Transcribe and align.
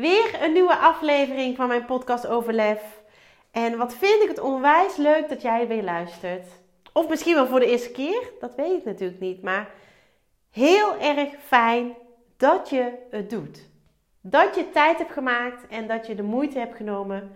Weer 0.00 0.42
een 0.42 0.52
nieuwe 0.52 0.76
aflevering 0.76 1.56
van 1.56 1.68
mijn 1.68 1.84
podcast 1.84 2.26
Overlef. 2.26 3.02
En 3.50 3.76
wat 3.76 3.94
vind 3.94 4.22
ik 4.22 4.28
het 4.28 4.40
onwijs 4.40 4.96
leuk 4.96 5.28
dat 5.28 5.42
jij 5.42 5.66
weer 5.66 5.82
luistert. 5.82 6.46
Of 6.92 7.08
misschien 7.08 7.34
wel 7.34 7.46
voor 7.46 7.60
de 7.60 7.66
eerste 7.66 7.90
keer, 7.90 8.30
dat 8.40 8.54
weet 8.54 8.78
ik 8.78 8.84
natuurlijk 8.84 9.20
niet. 9.20 9.42
Maar 9.42 9.70
heel 10.50 10.98
erg 10.98 11.28
fijn 11.46 11.94
dat 12.36 12.70
je 12.70 12.92
het 13.10 13.30
doet. 13.30 13.68
Dat 14.20 14.54
je 14.54 14.70
tijd 14.70 14.98
hebt 14.98 15.12
gemaakt 15.12 15.66
en 15.68 15.86
dat 15.86 16.06
je 16.06 16.14
de 16.14 16.22
moeite 16.22 16.58
hebt 16.58 16.76
genomen 16.76 17.32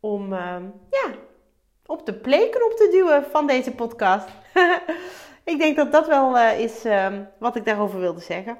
om 0.00 0.32
uh, 0.32 0.56
ja, 0.90 1.10
op 1.86 2.06
de 2.06 2.14
playknop 2.14 2.72
te 2.76 2.88
duwen 2.90 3.24
van 3.30 3.46
deze 3.46 3.74
podcast. 3.74 4.28
ik 5.44 5.58
denk 5.58 5.76
dat 5.76 5.92
dat 5.92 6.06
wel 6.06 6.36
uh, 6.36 6.60
is 6.60 6.84
uh, 6.84 7.18
wat 7.38 7.56
ik 7.56 7.64
daarover 7.64 8.00
wilde 8.00 8.20
zeggen. 8.20 8.58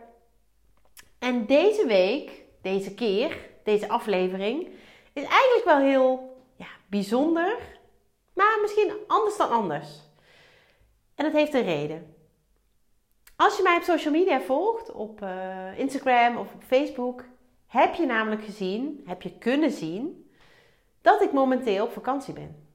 En 1.18 1.46
deze 1.46 1.86
week 1.86 2.46
deze 2.62 2.94
keer, 2.94 3.38
deze 3.64 3.88
aflevering, 3.88 4.68
is 5.12 5.22
eigenlijk 5.22 5.64
wel 5.64 5.78
heel 5.78 6.36
ja, 6.56 6.66
bijzonder, 6.86 7.56
maar 8.34 8.58
misschien 8.60 8.92
anders 9.06 9.36
dan 9.36 9.50
anders. 9.50 9.88
En 11.14 11.24
dat 11.24 11.32
heeft 11.32 11.54
een 11.54 11.62
reden. 11.62 12.14
Als 13.36 13.56
je 13.56 13.62
mij 13.62 13.76
op 13.76 13.82
social 13.82 14.12
media 14.12 14.40
volgt, 14.40 14.92
op 14.92 15.22
uh, 15.22 15.78
Instagram 15.78 16.36
of 16.36 16.54
op 16.54 16.62
Facebook, 16.62 17.24
heb 17.66 17.94
je 17.94 18.06
namelijk 18.06 18.44
gezien, 18.44 19.02
heb 19.06 19.22
je 19.22 19.38
kunnen 19.38 19.70
zien, 19.70 20.30
dat 21.00 21.22
ik 21.22 21.32
momenteel 21.32 21.84
op 21.84 21.92
vakantie 21.92 22.34
ben. 22.34 22.66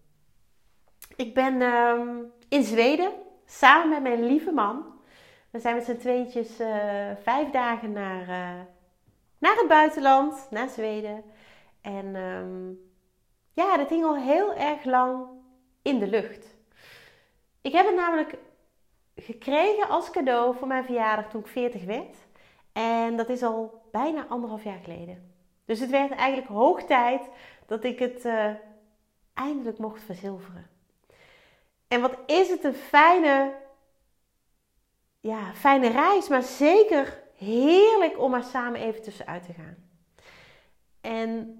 Ik 1.16 1.34
ben 1.34 1.62
uh, 1.62 2.02
in 2.50 2.64
Zweden 2.64 3.12
samen 3.46 3.90
met 3.90 4.02
mijn 4.02 4.26
lieve 4.26 4.52
man. 4.52 4.86
We 5.50 5.60
zijn 5.60 5.76
met 5.76 5.86
z'n 5.86 5.98
tweetjes 5.98 6.60
uh, 6.60 6.68
vijf 7.24 7.50
dagen 7.50 7.92
naar 7.92 8.30
uh, 8.30 8.62
naar 9.44 9.56
het 9.56 9.68
buitenland, 9.68 10.48
naar 10.50 10.70
Zweden. 10.70 11.24
En 11.82 12.16
um, 12.16 12.92
ja, 13.54 13.78
dat 13.78 13.90
hing 13.90 14.04
al 14.04 14.16
heel 14.16 14.54
erg 14.54 14.84
lang 14.84 15.26
in 15.82 16.00
de 16.00 16.08
lucht. 16.08 16.56
Ik 17.62 17.72
heb 17.72 17.86
het 17.86 17.96
namelijk 17.96 18.38
gekregen 19.16 19.90
als 19.90 20.10
cadeau 20.10 20.56
voor 20.58 20.68
mijn 20.68 20.86
verjaardag 20.86 21.30
toen 21.30 21.42
ik 21.42 21.48
40 21.48 21.84
werd. 21.84 22.16
En 22.74 23.18
dat 23.18 23.30
is 23.30 23.44
al 23.44 23.82
bijna 23.92 24.26
anderhalf 24.28 24.64
jaar 24.64 24.80
geleden. 24.84 25.34
Dus 25.66 25.80
het 25.80 25.90
werd 25.90 26.12
eigenlijk 26.12 26.50
hoog 26.50 26.84
tijd 26.84 27.30
dat 27.66 27.84
ik 27.84 28.00
het 28.00 28.26
uh, 28.26 28.50
eindelijk 29.34 29.78
mocht 29.78 30.04
verzilveren. 30.04 30.70
En 31.88 32.02
wat 32.02 32.18
is 32.26 32.50
het 32.50 32.64
een 32.64 32.76
fijne, 32.76 33.54
ja, 35.20 35.54
fijne 35.54 35.88
reis, 35.88 36.28
maar 36.28 36.44
zeker 36.44 37.23
heerlijk 37.38 38.20
om 38.20 38.34
er 38.34 38.44
samen 38.44 38.80
even 38.80 39.02
tussenuit 39.02 39.44
te 39.44 39.54
gaan. 39.54 39.76
En 41.02 41.58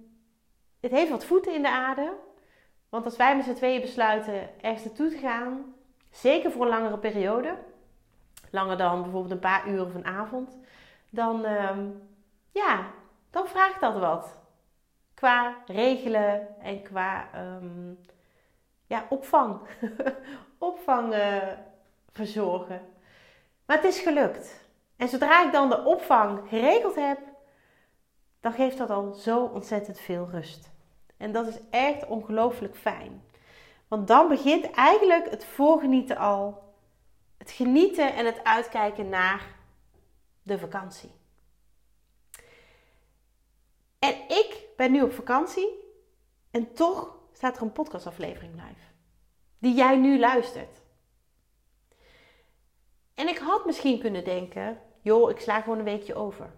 het 0.80 0.92
heeft 0.92 1.10
wat 1.10 1.26
voeten 1.26 1.54
in 1.54 1.62
de 1.62 1.72
aarde. 1.72 2.14
Want 2.90 3.06
als 3.06 3.16
wij 3.16 3.36
met 3.36 3.46
z'n 3.46 3.54
tweeën 3.54 3.82
besluiten 3.82 4.62
ergens 4.62 4.84
naartoe 4.84 5.10
te 5.10 5.18
gaan, 5.18 5.76
zeker 6.10 6.52
voor 6.52 6.62
een 6.62 6.70
langere 6.70 6.98
periode, 6.98 7.58
langer 8.52 8.78
dan 8.78 9.02
bijvoorbeeld 9.02 9.32
een 9.32 9.40
paar 9.40 9.68
uur 9.68 9.86
of 9.86 9.94
een 9.94 10.06
avond, 10.06 10.58
dan, 11.10 11.46
uh, 11.46 11.78
ja, 12.52 12.86
dan 13.30 13.48
vraagt 13.48 13.80
dat 13.80 14.00
wat. 14.00 14.38
Qua 15.14 15.56
regelen 15.66 16.60
en 16.62 16.82
qua 16.82 17.30
um, 17.36 18.00
ja, 18.86 19.06
opvang. 19.10 19.62
opvang 20.58 21.14
uh, 21.14 21.48
verzorgen. 22.12 22.82
Maar 23.66 23.78
het 23.78 23.86
is 23.86 24.00
gelukt. 24.00 24.63
En 25.04 25.10
zodra 25.10 25.46
ik 25.46 25.52
dan 25.52 25.70
de 25.70 25.84
opvang 25.84 26.50
geregeld 26.50 26.96
heb, 26.96 27.20
dan 28.40 28.54
geeft 28.54 28.78
dat 28.78 28.90
al 28.90 29.14
zo 29.14 29.44
ontzettend 29.44 30.00
veel 30.00 30.30
rust. 30.32 30.72
En 31.18 31.32
dat 31.32 31.48
is 31.48 31.60
echt 31.70 32.06
ongelooflijk 32.06 32.76
fijn. 32.76 33.24
Want 33.88 34.08
dan 34.08 34.28
begint 34.28 34.72
eigenlijk 34.72 35.30
het 35.30 35.46
voorgenieten 35.46 36.18
al. 36.18 36.74
Het 37.38 37.52
genieten 37.52 38.14
en 38.14 38.26
het 38.26 38.44
uitkijken 38.44 39.10
naar 39.10 39.56
de 40.44 40.60
vakantie. 40.60 41.12
En 44.00 44.14
ik 44.28 44.66
ben 44.78 44.92
nu 44.92 45.02
op 45.02 45.14
vakantie 45.14 45.70
en 46.52 46.74
toch 46.74 47.18
staat 47.34 47.56
er 47.56 47.62
een 47.62 47.72
podcastaflevering 47.72 48.54
live. 48.54 48.86
Die 49.60 49.74
jij 49.74 49.96
nu 49.96 50.20
luistert. 50.20 50.82
En 53.14 53.28
ik 53.28 53.38
had 53.38 53.66
misschien 53.66 54.00
kunnen 54.00 54.24
denken, 54.24 54.82
joh, 55.04 55.30
ik 55.30 55.40
sla 55.40 55.62
gewoon 55.62 55.78
een 55.78 55.84
weekje 55.84 56.16
over. 56.16 56.52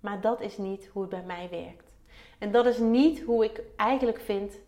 Maar 0.00 0.20
dat 0.20 0.40
is 0.40 0.56
niet 0.56 0.86
hoe 0.86 1.02
het 1.02 1.10
bij 1.10 1.22
mij 1.22 1.48
werkt. 1.50 1.92
En 2.38 2.50
dat 2.50 2.66
is 2.66 2.78
niet 2.78 3.20
hoe 3.22 3.44
ik 3.44 3.62
eigenlijk 3.76 4.20
vind 4.20 4.58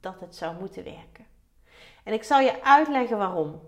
dat 0.00 0.20
het 0.20 0.36
zou 0.36 0.58
moeten 0.60 0.84
werken. 0.84 1.26
En 2.04 2.12
ik 2.12 2.22
zal 2.22 2.40
je 2.40 2.62
uitleggen 2.62 3.18
waarom. 3.18 3.60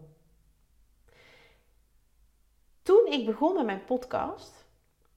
Toen 2.82 3.06
ik 3.06 3.26
begon 3.26 3.54
met 3.54 3.64
mijn 3.64 3.84
podcast, 3.84 4.66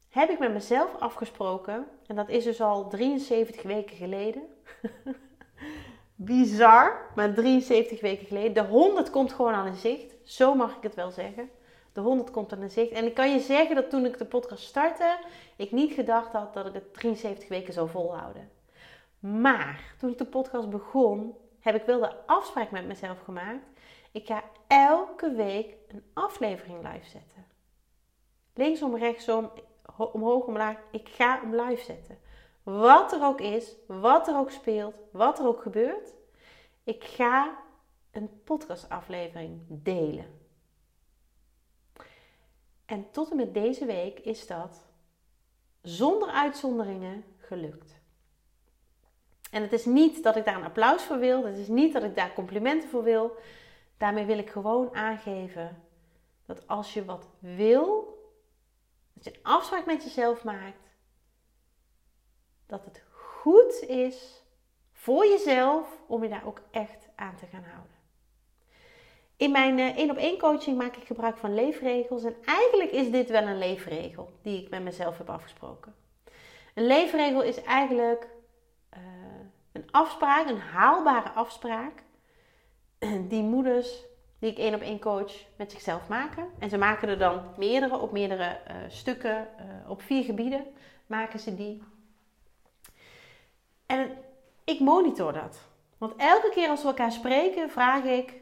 heb 0.09 0.29
ik 0.29 0.39
met 0.39 0.53
mezelf 0.53 0.95
afgesproken, 0.99 1.87
en 2.07 2.15
dat 2.15 2.29
is 2.29 2.43
dus 2.43 2.61
al 2.61 2.89
73 2.89 3.61
weken 3.61 3.95
geleden. 3.95 4.43
Bizar, 6.15 7.11
maar 7.15 7.33
73 7.33 8.01
weken 8.01 8.27
geleden. 8.27 8.53
De 8.53 8.69
100 8.69 9.09
komt 9.09 9.33
gewoon 9.33 9.53
aan 9.53 9.67
in 9.67 9.75
zicht. 9.75 10.15
Zo 10.23 10.55
mag 10.55 10.75
ik 10.75 10.83
het 10.83 10.95
wel 10.95 11.11
zeggen. 11.11 11.49
De 11.99 12.05
100 12.05 12.31
komt 12.31 12.53
aan 12.53 12.61
in 12.61 12.69
zicht. 12.69 12.91
En 12.91 13.05
ik 13.05 13.13
kan 13.13 13.31
je 13.31 13.39
zeggen 13.39 13.75
dat 13.75 13.89
toen 13.89 14.05
ik 14.05 14.17
de 14.17 14.25
podcast 14.25 14.63
startte, 14.63 15.17
ik 15.55 15.71
niet 15.71 15.93
gedacht 15.93 16.31
had 16.31 16.53
dat 16.53 16.65
ik 16.65 16.73
het 16.73 16.93
73 16.93 17.49
weken 17.49 17.73
zou 17.73 17.89
volhouden. 17.89 18.49
Maar 19.19 19.93
toen 19.97 20.09
ik 20.09 20.17
de 20.17 20.25
podcast 20.25 20.69
begon, 20.69 21.35
heb 21.59 21.75
ik 21.75 21.85
wel 21.85 21.99
de 21.99 22.25
afspraak 22.25 22.71
met 22.71 22.85
mezelf 22.85 23.19
gemaakt. 23.19 23.65
Ik 24.11 24.27
ga 24.27 24.43
elke 24.67 25.31
week 25.31 25.75
een 25.87 26.03
aflevering 26.13 26.77
live 26.77 27.09
zetten. 27.09 27.45
Linksom, 28.53 28.97
rechtsom, 28.97 29.51
omhoog, 29.97 30.43
omlaag. 30.43 30.77
Ik 30.91 31.09
ga 31.09 31.39
hem 31.41 31.55
live 31.55 31.83
zetten. 31.83 32.17
Wat 32.63 33.11
er 33.11 33.23
ook 33.23 33.41
is, 33.41 33.75
wat 33.87 34.27
er 34.27 34.37
ook 34.37 34.51
speelt, 34.51 34.95
wat 35.11 35.39
er 35.39 35.47
ook 35.47 35.61
gebeurt. 35.61 36.13
Ik 36.83 37.03
ga 37.03 37.57
een 38.11 38.41
podcastaflevering 38.43 39.61
delen. 39.67 40.38
En 42.89 43.11
tot 43.11 43.29
en 43.31 43.35
met 43.35 43.53
deze 43.53 43.85
week 43.85 44.19
is 44.19 44.47
dat 44.47 44.81
zonder 45.81 46.29
uitzonderingen 46.29 47.23
gelukt. 47.37 47.99
En 49.51 49.61
het 49.61 49.73
is 49.73 49.85
niet 49.85 50.23
dat 50.23 50.35
ik 50.35 50.45
daar 50.45 50.55
een 50.55 50.63
applaus 50.63 51.03
voor 51.03 51.19
wil, 51.19 51.45
het 51.45 51.57
is 51.57 51.67
niet 51.67 51.93
dat 51.93 52.03
ik 52.03 52.15
daar 52.15 52.33
complimenten 52.33 52.89
voor 52.89 53.03
wil. 53.03 53.37
Daarmee 53.97 54.25
wil 54.25 54.37
ik 54.37 54.49
gewoon 54.49 54.95
aangeven 54.95 55.83
dat 56.45 56.67
als 56.67 56.93
je 56.93 57.05
wat 57.05 57.27
wil, 57.39 58.17
dat 59.13 59.23
je 59.23 59.33
een 59.33 59.43
afspraak 59.43 59.85
met 59.85 60.03
jezelf 60.03 60.43
maakt, 60.43 60.95
dat 62.65 62.85
het 62.85 63.03
goed 63.11 63.81
is 63.81 64.43
voor 64.91 65.25
jezelf 65.25 66.01
om 66.07 66.23
je 66.23 66.29
daar 66.29 66.45
ook 66.45 66.61
echt 66.71 67.09
aan 67.15 67.35
te 67.35 67.45
gaan 67.45 67.63
houden. 67.63 67.98
In 69.39 69.51
mijn 69.51 69.79
één 69.79 70.05
uh, 70.05 70.11
op 70.11 70.17
één 70.17 70.37
coaching 70.37 70.77
maak 70.77 70.95
ik 70.95 71.07
gebruik 71.07 71.37
van 71.37 71.53
leefregels. 71.53 72.23
En 72.23 72.35
eigenlijk 72.45 72.91
is 72.91 73.11
dit 73.11 73.29
wel 73.29 73.41
een 73.41 73.57
leefregel 73.57 74.29
die 74.41 74.61
ik 74.61 74.69
met 74.69 74.83
mezelf 74.83 75.17
heb 75.17 75.29
afgesproken. 75.29 75.95
Een 76.73 76.85
leefregel 76.85 77.41
is 77.41 77.63
eigenlijk 77.63 78.27
uh, 78.93 78.99
een 79.71 79.91
afspraak, 79.91 80.47
een 80.47 80.59
haalbare 80.59 81.29
afspraak. 81.29 82.03
Die 83.29 83.43
moeders 83.43 84.03
die 84.39 84.51
ik 84.51 84.57
één 84.57 84.73
op 84.73 84.81
één 84.81 84.99
coach 84.99 85.33
met 85.55 85.71
zichzelf 85.71 86.07
maken. 86.07 86.49
En 86.59 86.69
ze 86.69 86.77
maken 86.77 87.07
er 87.07 87.17
dan 87.17 87.41
meerdere 87.57 87.97
op 87.97 88.11
meerdere 88.11 88.59
uh, 88.67 88.75
stukken, 88.87 89.47
op 89.87 90.01
vier 90.01 90.23
gebieden 90.23 90.65
maken 91.05 91.39
ze 91.39 91.55
die. 91.55 91.83
En 93.85 94.17
ik 94.63 94.79
monitor 94.79 95.33
dat. 95.33 95.59
Want 95.97 96.13
elke 96.17 96.49
keer 96.49 96.69
als 96.69 96.81
we 96.81 96.87
elkaar 96.87 97.11
spreken, 97.11 97.69
vraag 97.69 98.03
ik: 98.03 98.38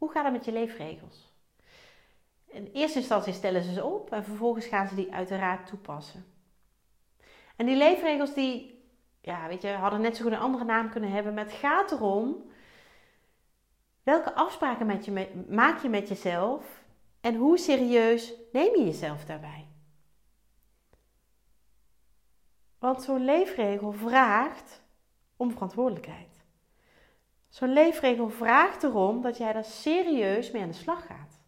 hoe 0.00 0.10
gaat 0.10 0.24
het 0.24 0.32
met 0.32 0.44
je 0.44 0.52
leefregels? 0.52 1.32
In 2.46 2.70
eerste 2.72 2.98
instantie 2.98 3.32
stellen 3.32 3.62
ze 3.62 3.72
ze 3.72 3.84
op 3.84 4.12
en 4.12 4.24
vervolgens 4.24 4.66
gaan 4.66 4.88
ze 4.88 4.94
die 4.94 5.12
uiteraard 5.12 5.66
toepassen. 5.66 6.24
En 7.56 7.66
die 7.66 7.76
leefregels 7.76 8.34
die, 8.34 8.84
ja, 9.20 9.48
weet 9.48 9.62
je, 9.62 9.68
hadden 9.68 10.00
net 10.00 10.16
zo 10.16 10.22
goed 10.22 10.32
een 10.32 10.38
andere 10.38 10.64
naam 10.64 10.90
kunnen 10.90 11.10
hebben. 11.10 11.34
Maar 11.34 11.44
het 11.44 11.52
gaat 11.52 11.92
erom, 11.92 12.50
welke 14.02 14.34
afspraken 14.34 15.00
maak 15.48 15.82
je 15.82 15.88
met 15.88 16.08
jezelf 16.08 16.84
en 17.20 17.34
hoe 17.34 17.58
serieus 17.58 18.32
neem 18.52 18.76
je 18.76 18.84
jezelf 18.84 19.24
daarbij? 19.24 19.66
Want 22.78 23.02
zo'n 23.02 23.24
leefregel 23.24 23.92
vraagt 23.92 24.82
om 25.36 25.52
verantwoordelijkheid. 25.52 26.29
Zo'n 27.50 27.72
leefregel 27.72 28.28
vraagt 28.28 28.82
erom 28.82 29.20
dat 29.22 29.36
jij 29.36 29.52
daar 29.52 29.64
serieus 29.64 30.50
mee 30.50 30.62
aan 30.62 30.68
de 30.68 30.74
slag 30.74 31.06
gaat. 31.06 31.38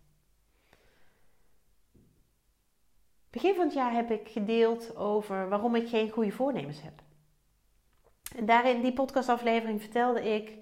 Begin 3.31 3.55
van 3.55 3.65
het 3.65 3.75
jaar 3.75 3.93
heb 3.93 4.11
ik 4.11 4.29
gedeeld 4.29 4.97
over 4.97 5.49
waarom 5.49 5.75
ik 5.75 5.89
geen 5.89 6.11
goede 6.11 6.31
voornemens 6.31 6.83
heb. 6.83 7.03
En 8.37 8.47
daarin, 8.47 8.83
die 8.83 8.93
podcastaflevering, 8.93 9.81
vertelde 9.81 10.35
ik, 10.35 10.59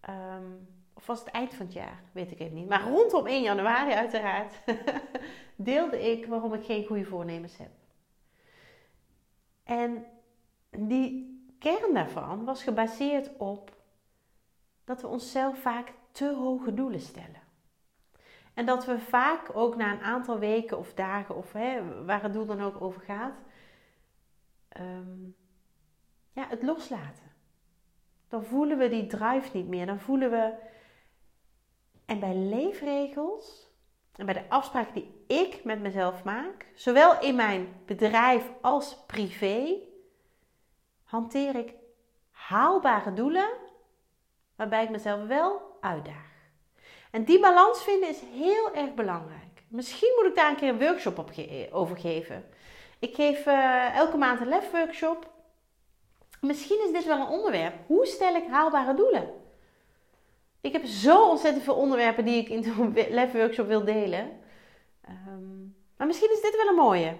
ehm, 0.00 0.52
of 0.94 1.06
was 1.06 1.18
het 1.18 1.28
eind 1.28 1.54
van 1.54 1.66
het 1.66 1.74
jaar, 1.74 2.02
weet 2.12 2.30
ik 2.30 2.40
even 2.40 2.54
niet, 2.54 2.68
maar 2.68 2.88
rondom 2.88 3.26
1 3.26 3.42
januari 3.42 3.92
uiteraard, 3.92 4.54
deelde 5.56 6.10
ik 6.10 6.26
waarom 6.26 6.54
ik 6.54 6.64
geen 6.64 6.86
goede 6.86 7.04
voornemens 7.04 7.56
heb. 7.56 7.70
En 9.64 10.06
die 10.70 11.40
kern 11.58 11.94
daarvan 11.94 12.44
was 12.44 12.62
gebaseerd 12.62 13.30
op 13.36 13.75
dat 14.86 15.00
we 15.00 15.06
onszelf 15.06 15.58
vaak 15.58 15.92
te 16.12 16.34
hoge 16.34 16.74
doelen 16.74 17.00
stellen. 17.00 17.42
En 18.54 18.66
dat 18.66 18.84
we 18.84 18.98
vaak 18.98 19.56
ook 19.56 19.76
na 19.76 19.92
een 19.92 20.02
aantal 20.02 20.38
weken 20.38 20.78
of 20.78 20.94
dagen, 20.94 21.36
of 21.36 21.52
hè, 21.52 22.04
waar 22.04 22.22
het 22.22 22.32
doel 22.32 22.46
dan 22.46 22.62
ook 22.62 22.80
over 22.80 23.00
gaat, 23.00 23.34
ehm, 24.68 25.24
ja, 26.32 26.46
het 26.48 26.62
loslaten. 26.62 27.32
Dan 28.28 28.44
voelen 28.44 28.78
we 28.78 28.88
die 28.88 29.06
drive 29.06 29.56
niet 29.56 29.68
meer. 29.68 29.86
Dan 29.86 30.00
voelen 30.00 30.30
we. 30.30 30.54
En 32.04 32.20
bij 32.20 32.34
leefregels 32.36 33.70
en 34.12 34.24
bij 34.24 34.34
de 34.34 34.48
afspraken 34.48 34.94
die 34.94 35.24
ik 35.26 35.64
met 35.64 35.80
mezelf 35.80 36.24
maak, 36.24 36.66
zowel 36.74 37.20
in 37.20 37.34
mijn 37.34 37.68
bedrijf 37.86 38.50
als 38.60 39.04
privé, 39.06 39.74
hanteer 41.04 41.54
ik 41.54 41.74
haalbare 42.30 43.12
doelen 43.12 43.48
waarbij 44.56 44.84
ik 44.84 44.90
mezelf 44.90 45.26
wel 45.26 45.76
uitdaag. 45.80 46.34
En 47.10 47.24
die 47.24 47.40
balans 47.40 47.82
vinden 47.82 48.08
is 48.08 48.20
heel 48.20 48.74
erg 48.74 48.94
belangrijk. 48.94 49.62
Misschien 49.68 50.12
moet 50.16 50.26
ik 50.26 50.36
daar 50.36 50.50
een 50.50 50.56
keer 50.56 50.68
een 50.68 50.78
workshop 50.78 51.18
op 51.18 51.30
over 51.70 51.96
geven. 51.96 52.44
Ik 52.98 53.14
geef 53.14 53.46
uh, 53.46 53.96
elke 53.96 54.16
maand 54.16 54.40
een 54.40 54.48
lef 54.48 54.70
workshop. 54.70 55.30
Misschien 56.40 56.82
is 56.86 56.92
dit 56.92 57.04
wel 57.04 57.20
een 57.20 57.28
onderwerp. 57.28 57.74
Hoe 57.86 58.06
stel 58.06 58.34
ik 58.34 58.46
haalbare 58.50 58.94
doelen? 58.94 59.30
Ik 60.60 60.72
heb 60.72 60.84
zo 60.84 61.28
ontzettend 61.28 61.64
veel 61.64 61.74
onderwerpen 61.74 62.24
die 62.24 62.40
ik 62.40 62.48
in 62.48 62.60
de 62.60 63.06
lef 63.10 63.32
workshop 63.32 63.66
wil 63.66 63.84
delen. 63.84 64.40
Um, 65.08 65.76
maar 65.96 66.06
misschien 66.06 66.32
is 66.32 66.40
dit 66.40 66.56
wel 66.56 66.68
een 66.68 66.74
mooie. 66.74 67.16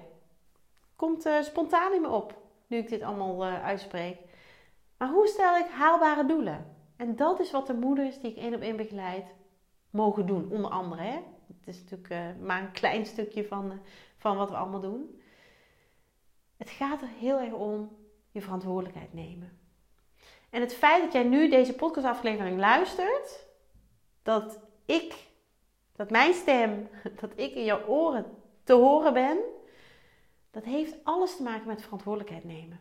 Komt 0.97 1.27
uh, 1.27 1.43
spontaan 1.43 1.93
in 1.93 2.01
me 2.01 2.09
op, 2.09 2.35
nu 2.67 2.77
ik 2.77 2.89
dit 2.89 3.03
allemaal 3.03 3.47
uh, 3.47 3.65
uitspreek. 3.65 4.19
Maar 4.99 5.09
hoe 5.09 5.27
stel 5.27 5.57
ik 5.57 5.67
haalbare 5.67 6.27
doelen? 6.27 6.76
En 6.97 7.17
dat 7.17 7.41
is 7.41 7.51
wat 7.51 7.67
de 7.67 7.75
moeders 7.75 8.21
die 8.21 8.31
ik 8.31 8.37
één 8.37 8.55
op 8.55 8.61
één 8.61 8.77
begeleid 8.77 9.27
mogen 9.91 10.27
doen, 10.27 10.51
onder 10.51 10.71
andere. 10.71 11.23
Het 11.47 11.67
is 11.67 11.81
natuurlijk 11.81 12.11
uh, 12.11 12.47
maar 12.47 12.63
een 12.63 12.73
klein 12.73 13.07
stukje 13.07 13.47
van, 13.47 13.73
uh, 13.73 13.79
van 14.17 14.37
wat 14.37 14.51
we 14.51 14.57
allemaal 14.57 14.81
doen. 14.81 15.21
Het 16.57 16.71
gaat 16.71 17.03
er 17.03 17.09
heel 17.09 17.39
erg 17.39 17.53
om 17.53 17.97
je 18.31 18.41
verantwoordelijkheid 18.41 19.13
nemen. 19.13 19.59
En 20.51 20.61
het 20.61 20.75
feit 20.75 21.03
dat 21.03 21.13
jij 21.13 21.25
nu 21.25 21.49
deze 21.49 21.75
podcastaflevering 21.75 22.59
luistert, 22.59 23.47
dat 24.23 24.61
ik, 24.85 25.15
dat 25.93 26.11
mijn 26.11 26.35
stem, 26.35 26.89
dat 27.21 27.33
ik 27.35 27.55
in 27.55 27.65
jouw 27.65 27.87
oren 27.87 28.27
te 28.65 28.73
horen 28.73 29.13
ben, 29.13 29.39
dat 30.51 30.65
heeft 30.65 30.95
alles 31.03 31.37
te 31.37 31.43
maken 31.43 31.67
met 31.67 31.83
verantwoordelijkheid 31.83 32.45
nemen. 32.45 32.81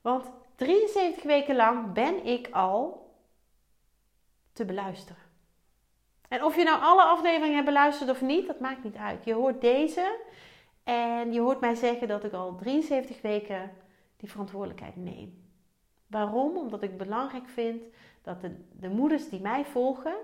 Want 0.00 0.30
73 0.58 1.22
weken 1.22 1.56
lang 1.56 1.92
ben 1.92 2.26
ik 2.26 2.48
al 2.50 3.10
te 4.52 4.64
beluisteren. 4.64 5.22
En 6.28 6.44
of 6.44 6.56
je 6.56 6.64
nou 6.64 6.82
alle 6.82 7.02
afleveringen 7.02 7.54
hebt 7.54 7.66
beluisterd 7.66 8.10
of 8.10 8.20
niet, 8.20 8.46
dat 8.46 8.60
maakt 8.60 8.84
niet 8.84 8.96
uit. 8.96 9.24
Je 9.24 9.34
hoort 9.34 9.60
deze 9.60 10.18
en 10.84 11.32
je 11.32 11.40
hoort 11.40 11.60
mij 11.60 11.74
zeggen 11.74 12.08
dat 12.08 12.24
ik 12.24 12.32
al 12.32 12.56
73 12.56 13.20
weken 13.20 13.70
die 14.16 14.30
verantwoordelijkheid 14.30 14.96
neem. 14.96 15.50
Waarom? 16.06 16.56
Omdat 16.56 16.82
ik 16.82 16.98
belangrijk 16.98 17.48
vind 17.48 17.82
dat 18.22 18.40
de, 18.40 18.64
de 18.72 18.88
moeders 18.88 19.28
die 19.28 19.40
mij 19.40 19.64
volgen, 19.64 20.16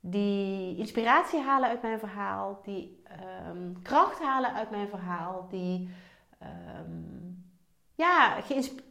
die 0.00 0.76
inspiratie 0.76 1.40
halen 1.40 1.68
uit 1.68 1.82
mijn 1.82 1.98
verhaal, 1.98 2.60
die 2.62 3.02
um, 3.48 3.82
kracht 3.82 4.18
halen 4.18 4.52
uit 4.52 4.70
mijn 4.70 4.88
verhaal, 4.88 5.48
die 5.48 5.88
um, 6.42 7.41
ja, 7.94 8.42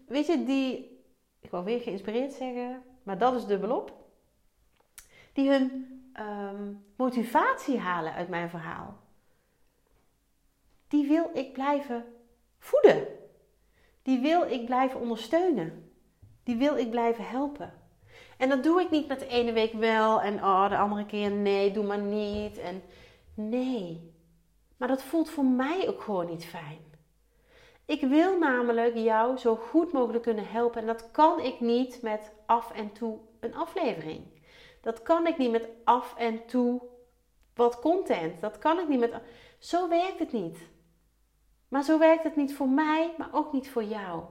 weet 0.07 0.27
je, 0.27 0.43
die, 0.43 0.99
ik 1.39 1.51
wil 1.51 1.63
weer 1.63 1.79
geïnspireerd 1.79 2.33
zeggen, 2.33 2.83
maar 3.03 3.17
dat 3.17 3.35
is 3.35 3.45
dubbelop. 3.45 3.93
Die 5.33 5.49
hun 5.49 5.87
um, 6.19 6.85
motivatie 6.95 7.79
halen 7.79 8.13
uit 8.13 8.29
mijn 8.29 8.49
verhaal. 8.49 8.99
Die 10.87 11.07
wil 11.07 11.29
ik 11.33 11.53
blijven 11.53 12.05
voeden. 12.59 13.07
Die 14.01 14.19
wil 14.19 14.41
ik 14.41 14.65
blijven 14.65 14.99
ondersteunen. 14.99 15.91
Die 16.43 16.55
wil 16.55 16.77
ik 16.77 16.89
blijven 16.89 17.27
helpen. 17.27 17.73
En 18.37 18.49
dat 18.49 18.63
doe 18.63 18.81
ik 18.81 18.89
niet 18.89 19.07
met 19.07 19.19
de 19.19 19.27
ene 19.27 19.51
week 19.51 19.73
wel 19.73 20.21
en 20.21 20.43
oh, 20.43 20.69
de 20.69 20.77
andere 20.77 21.05
keer 21.05 21.31
nee, 21.31 21.71
doe 21.71 21.85
maar 21.85 22.01
niet. 22.01 22.57
En 22.57 22.83
nee. 23.33 24.13
Maar 24.77 24.87
dat 24.87 25.03
voelt 25.03 25.29
voor 25.29 25.45
mij 25.45 25.87
ook 25.87 26.01
gewoon 26.01 26.25
niet 26.25 26.45
fijn. 26.45 26.90
Ik 27.85 28.01
wil 28.01 28.37
namelijk 28.37 28.95
jou 28.95 29.37
zo 29.37 29.55
goed 29.55 29.91
mogelijk 29.91 30.23
kunnen 30.23 30.47
helpen. 30.47 30.81
En 30.81 30.87
dat 30.87 31.11
kan 31.11 31.39
ik 31.39 31.59
niet 31.59 32.01
met 32.01 32.31
af 32.45 32.71
en 32.71 32.91
toe 32.91 33.19
een 33.39 33.55
aflevering. 33.55 34.25
Dat 34.81 35.01
kan 35.01 35.27
ik 35.27 35.37
niet 35.37 35.51
met 35.51 35.69
af 35.83 36.15
en 36.17 36.45
toe 36.45 36.81
wat 37.55 37.79
content. 37.79 38.41
Dat 38.41 38.57
kan 38.57 38.79
ik 38.79 38.87
niet 38.87 38.99
met. 38.99 39.13
Zo 39.59 39.89
werkt 39.89 40.19
het 40.19 40.31
niet. 40.31 40.57
Maar 41.67 41.83
zo 41.83 41.99
werkt 41.99 42.23
het 42.23 42.35
niet 42.35 42.55
voor 42.55 42.69
mij, 42.69 43.13
maar 43.17 43.29
ook 43.31 43.53
niet 43.53 43.69
voor 43.69 43.83
jou. 43.83 44.23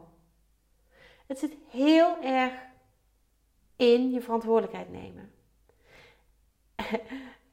Het 1.26 1.38
zit 1.38 1.56
heel 1.68 2.22
erg 2.22 2.52
in 3.76 4.10
je 4.10 4.20
verantwoordelijkheid 4.20 4.90
nemen. 4.90 5.32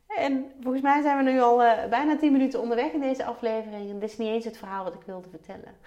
En 0.07 0.51
volgens 0.61 0.83
mij 0.83 1.01
zijn 1.01 1.17
we 1.17 1.31
nu 1.31 1.39
al 1.39 1.63
uh, 1.63 1.85
bijna 1.85 2.17
10 2.17 2.31
minuten 2.31 2.61
onderweg 2.61 2.91
in 2.91 2.99
deze 2.99 3.25
aflevering. 3.25 3.89
En 3.89 3.99
dit 3.99 4.09
is 4.09 4.17
niet 4.17 4.27
eens 4.27 4.45
het 4.45 4.57
verhaal 4.57 4.83
wat 4.83 4.93
ik 4.93 5.01
wilde 5.01 5.29
vertellen. 5.29 5.77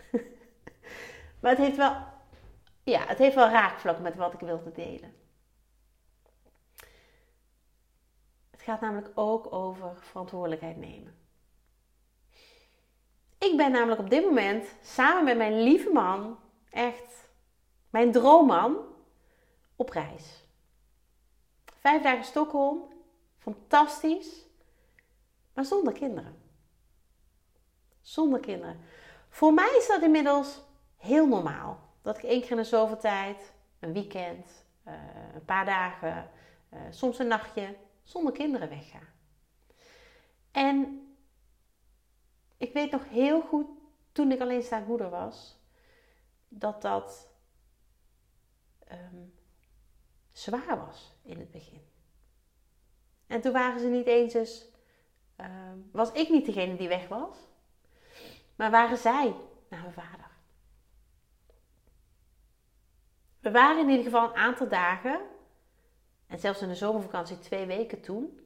maar 1.41 1.51
het 1.51 1.59
heeft 1.59 1.77
wel, 1.77 1.97
ja, 2.83 3.07
het 3.07 3.19
heeft 3.19 3.35
wel 3.35 3.49
raakvlak 3.49 3.99
met 3.99 4.17
wat 4.17 4.33
ik 4.33 4.41
wilde 4.41 4.73
delen. 4.73 5.15
Het 8.51 8.63
gaat 8.63 8.81
namelijk 8.81 9.11
ook 9.15 9.53
over 9.53 9.97
verantwoordelijkheid 10.01 10.77
nemen. 10.77 11.15
Ik 13.39 13.57
ben 13.57 13.73
namelijk 13.73 14.01
op 14.01 14.11
dit 14.11 14.25
moment 14.25 14.75
samen 14.83 15.25
met 15.25 15.37
mijn 15.37 15.63
lieve 15.63 15.91
man, 15.91 16.39
echt 16.71 17.29
mijn 17.91 18.13
droomman, 18.13 18.77
op 19.77 19.91
reis. 19.91 20.45
Vijf 21.79 22.03
dagen 22.03 22.25
Stockholm 22.25 22.90
Fantastisch. 23.41 24.47
Maar 25.53 25.65
zonder 25.65 25.93
kinderen. 25.93 26.43
Zonder 28.01 28.41
kinderen. 28.41 28.81
Voor 29.29 29.55
mij 29.55 29.75
is 29.79 29.87
dat 29.87 30.03
inmiddels 30.03 30.61
heel 30.97 31.27
normaal. 31.27 31.89
Dat 32.03 32.19
ik 32.19 32.25
één 32.25 32.41
keer 32.41 32.51
in 32.51 32.57
de 32.57 32.65
zoveel 32.65 32.99
tijd, 32.99 33.53
een 33.79 33.93
weekend, 33.93 34.65
eh, 34.83 34.95
een 35.35 35.45
paar 35.45 35.65
dagen, 35.65 36.31
eh, 36.69 36.81
soms 36.91 37.19
een 37.19 37.27
nachtje, 37.27 37.77
zonder 38.03 38.33
kinderen 38.33 38.69
wegga. 38.69 39.01
En 40.51 41.07
ik 42.57 42.73
weet 42.73 42.91
nog 42.91 43.09
heel 43.09 43.41
goed, 43.41 43.67
toen 44.13 44.33
ik 44.33 44.41
alleenstaand 44.41 44.87
moeder 44.87 45.11
was, 45.11 45.59
dat 46.49 46.83
dat 46.83 47.29
um, 48.93 49.35
zwaar 50.33 50.79
was 50.87 51.15
in 51.23 51.39
het 51.39 51.51
begin. 51.51 51.89
En 53.31 53.41
toen 53.41 53.53
waren 53.53 53.81
ze 53.81 53.87
niet 53.87 54.07
eens 54.07 54.35
eens, 54.35 54.67
uh, 55.41 55.47
was 55.93 56.13
ik 56.13 56.29
niet 56.29 56.47
degene 56.47 56.77
die 56.77 56.89
weg 56.89 57.09
was, 57.09 57.37
maar 58.57 58.71
waren 58.71 58.99
zij 58.99 59.35
naar 59.69 59.81
mijn 59.81 59.93
vader. 59.93 60.31
We 63.41 63.51
waren 63.51 63.83
in 63.83 63.89
ieder 63.89 64.05
geval 64.05 64.29
een 64.29 64.37
aantal 64.37 64.69
dagen, 64.69 65.21
en 66.27 66.39
zelfs 66.39 66.63
in 66.63 66.69
de 66.69 66.75
zomervakantie 66.75 67.39
twee 67.39 67.67
weken 67.67 68.01
toen, 68.01 68.41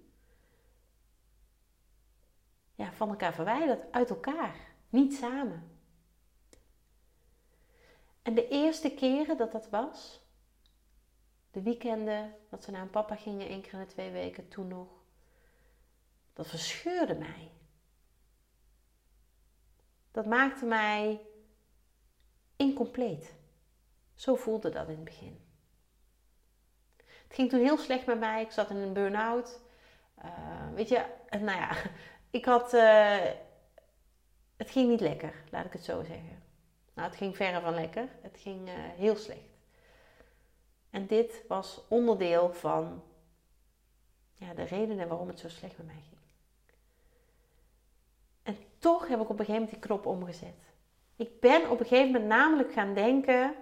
ja, 2.75 2.93
van 2.93 3.09
elkaar 3.09 3.35
verwijderd, 3.35 3.93
uit 3.93 4.11
elkaar, 4.11 4.57
niet 4.89 5.15
samen. 5.15 5.79
En 8.23 8.35
de 8.35 8.49
eerste 8.49 8.95
keren 8.95 9.37
dat 9.37 9.53
dat 9.53 9.69
was, 9.71 10.24
de 11.55 11.63
weekenden 11.63 12.35
dat 12.49 12.65
ze 12.65 12.71
naar 12.71 12.83
een 12.83 12.91
papa 12.91 13.17
gingen, 13.17 13.49
één 13.49 13.61
keer 13.61 13.73
in 13.73 13.79
de 13.79 13.87
twee 13.87 14.11
weken, 14.11 14.49
toen 14.49 14.69
nog, 14.69 14.89
dat 16.33 16.47
verscheurde 16.47 17.15
mij. 17.15 17.51
Dat 20.11 20.27
maakte 20.27 20.65
mij 20.65 21.21
incompleet. 22.57 23.35
Zo 24.15 24.35
voelde 24.35 24.71
dat 24.71 24.89
in 24.89 24.95
het 24.95 25.05
begin. 25.05 25.41
Het 26.97 27.35
ging 27.35 27.51
toen 27.51 27.61
heel 27.61 27.79
slecht 27.79 28.07
met 28.07 28.19
mij. 28.19 28.43
Ik 28.43 28.51
zat 28.51 28.71
in 28.71 28.77
een 28.77 28.93
burn-out. 28.93 29.61
Uh, 30.25 30.73
weet 30.75 30.89
je, 30.89 31.05
nou 31.31 31.59
ja, 31.59 31.77
ik 32.31 32.45
had. 32.45 32.75
Uh, 32.75 33.25
het 34.57 34.71
ging 34.71 34.89
niet 34.89 35.01
lekker, 35.01 35.45
laat 35.51 35.65
ik 35.65 35.73
het 35.73 35.85
zo 35.85 36.03
zeggen. 36.03 36.43
Nou, 36.95 37.09
het 37.09 37.17
ging 37.17 37.37
verre 37.37 37.61
van 37.61 37.75
lekker. 37.75 38.09
Het 38.23 38.39
ging 38.39 38.69
heel 38.97 39.17
slecht. 39.17 39.54
En 40.95 41.07
dit 41.07 41.45
was 41.49 41.81
onderdeel 41.89 42.53
van 42.53 43.03
ja, 44.33 44.55
de 44.55 44.63
redenen 44.63 45.09
waarom 45.09 45.29
het 45.29 45.39
zo 45.39 45.49
slecht 45.49 45.77
met 45.77 45.87
mij 45.87 46.03
ging. 46.09 46.21
En 48.43 48.57
toch 48.79 49.09
heb 49.09 49.21
ik 49.21 49.29
op 49.29 49.39
een 49.39 49.45
gegeven 49.45 49.55
moment 49.55 49.71
die 49.71 49.79
knop 49.79 50.07
omgezet. 50.07 50.73
Ik 51.17 51.41
ben 51.41 51.71
op 51.71 51.81
een 51.81 51.87
gegeven 51.87 52.13
moment 52.13 52.27
namelijk 52.27 52.73
gaan 52.73 52.95
denken: 52.95 53.55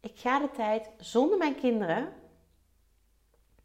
ik 0.00 0.18
ga 0.18 0.38
de 0.38 0.50
tijd 0.50 0.90
zonder 0.98 1.38
mijn 1.38 1.54
kinderen, 1.54 2.12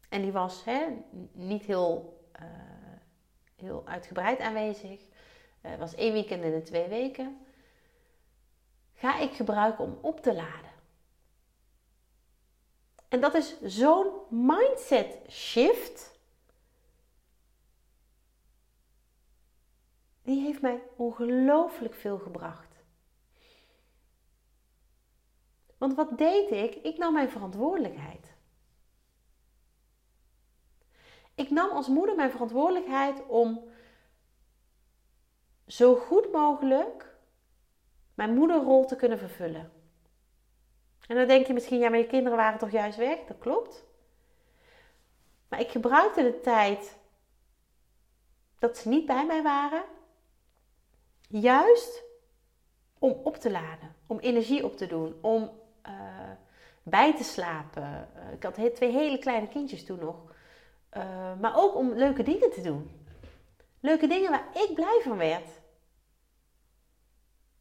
en 0.08 0.22
die 0.22 0.32
was 0.32 0.64
hè, 0.64 0.86
niet 1.32 1.64
heel, 1.64 2.20
uh, 2.40 2.46
heel 3.56 3.82
uitgebreid 3.86 4.40
aanwezig, 4.40 5.00
uh, 5.62 5.74
was 5.74 5.94
één 5.94 6.12
weekend 6.12 6.44
in 6.44 6.52
de 6.52 6.62
twee 6.62 6.88
weken, 6.88 7.46
ga 8.94 9.18
ik 9.18 9.32
gebruiken 9.32 9.84
om 9.84 9.98
op 10.00 10.20
te 10.20 10.34
laden. 10.34 10.65
En 13.08 13.20
dat 13.20 13.34
is 13.34 13.60
zo'n 13.62 14.12
mindset 14.28 15.18
shift. 15.28 16.14
Die 20.22 20.40
heeft 20.40 20.62
mij 20.62 20.82
ongelooflijk 20.96 21.94
veel 21.94 22.18
gebracht. 22.18 22.74
Want 25.78 25.94
wat 25.94 26.18
deed 26.18 26.50
ik? 26.50 26.74
Ik 26.74 26.98
nam 26.98 27.12
mijn 27.12 27.30
verantwoordelijkheid. 27.30 28.34
Ik 31.34 31.50
nam 31.50 31.70
als 31.70 31.88
moeder 31.88 32.16
mijn 32.16 32.30
verantwoordelijkheid 32.30 33.26
om 33.26 33.68
zo 35.66 35.94
goed 35.94 36.32
mogelijk 36.32 37.16
mijn 38.14 38.34
moederrol 38.34 38.86
te 38.86 38.96
kunnen 38.96 39.18
vervullen. 39.18 39.75
En 41.06 41.16
dan 41.16 41.26
denk 41.26 41.46
je 41.46 41.52
misschien, 41.52 41.78
ja, 41.78 41.88
maar 41.88 41.98
je 41.98 42.06
kinderen 42.06 42.38
waren 42.38 42.58
toch 42.58 42.70
juist 42.70 42.98
weg? 42.98 43.18
Dat 43.28 43.38
klopt. 43.38 43.84
Maar 45.48 45.60
ik 45.60 45.70
gebruikte 45.70 46.22
de 46.22 46.40
tijd 46.40 46.96
dat 48.58 48.76
ze 48.76 48.88
niet 48.88 49.06
bij 49.06 49.26
mij 49.26 49.42
waren, 49.42 49.84
juist 51.28 52.02
om 52.98 53.10
op 53.10 53.36
te 53.36 53.50
laden, 53.50 53.94
om 54.06 54.18
energie 54.18 54.64
op 54.64 54.76
te 54.76 54.86
doen, 54.86 55.18
om 55.20 55.50
uh, 55.86 55.92
bij 56.82 57.16
te 57.16 57.24
slapen. 57.24 58.08
Ik 58.32 58.42
had 58.42 58.54
twee 58.54 58.92
hele 58.92 59.18
kleine 59.18 59.48
kindjes 59.48 59.84
toen 59.84 59.98
nog. 59.98 60.16
Uh, 60.96 61.38
maar 61.40 61.56
ook 61.56 61.74
om 61.74 61.92
leuke 61.92 62.22
dingen 62.22 62.50
te 62.50 62.60
doen. 62.60 63.04
Leuke 63.80 64.06
dingen 64.06 64.30
waar 64.30 64.46
ik 64.52 64.74
blij 64.74 65.00
van 65.02 65.16
werd. 65.16 65.48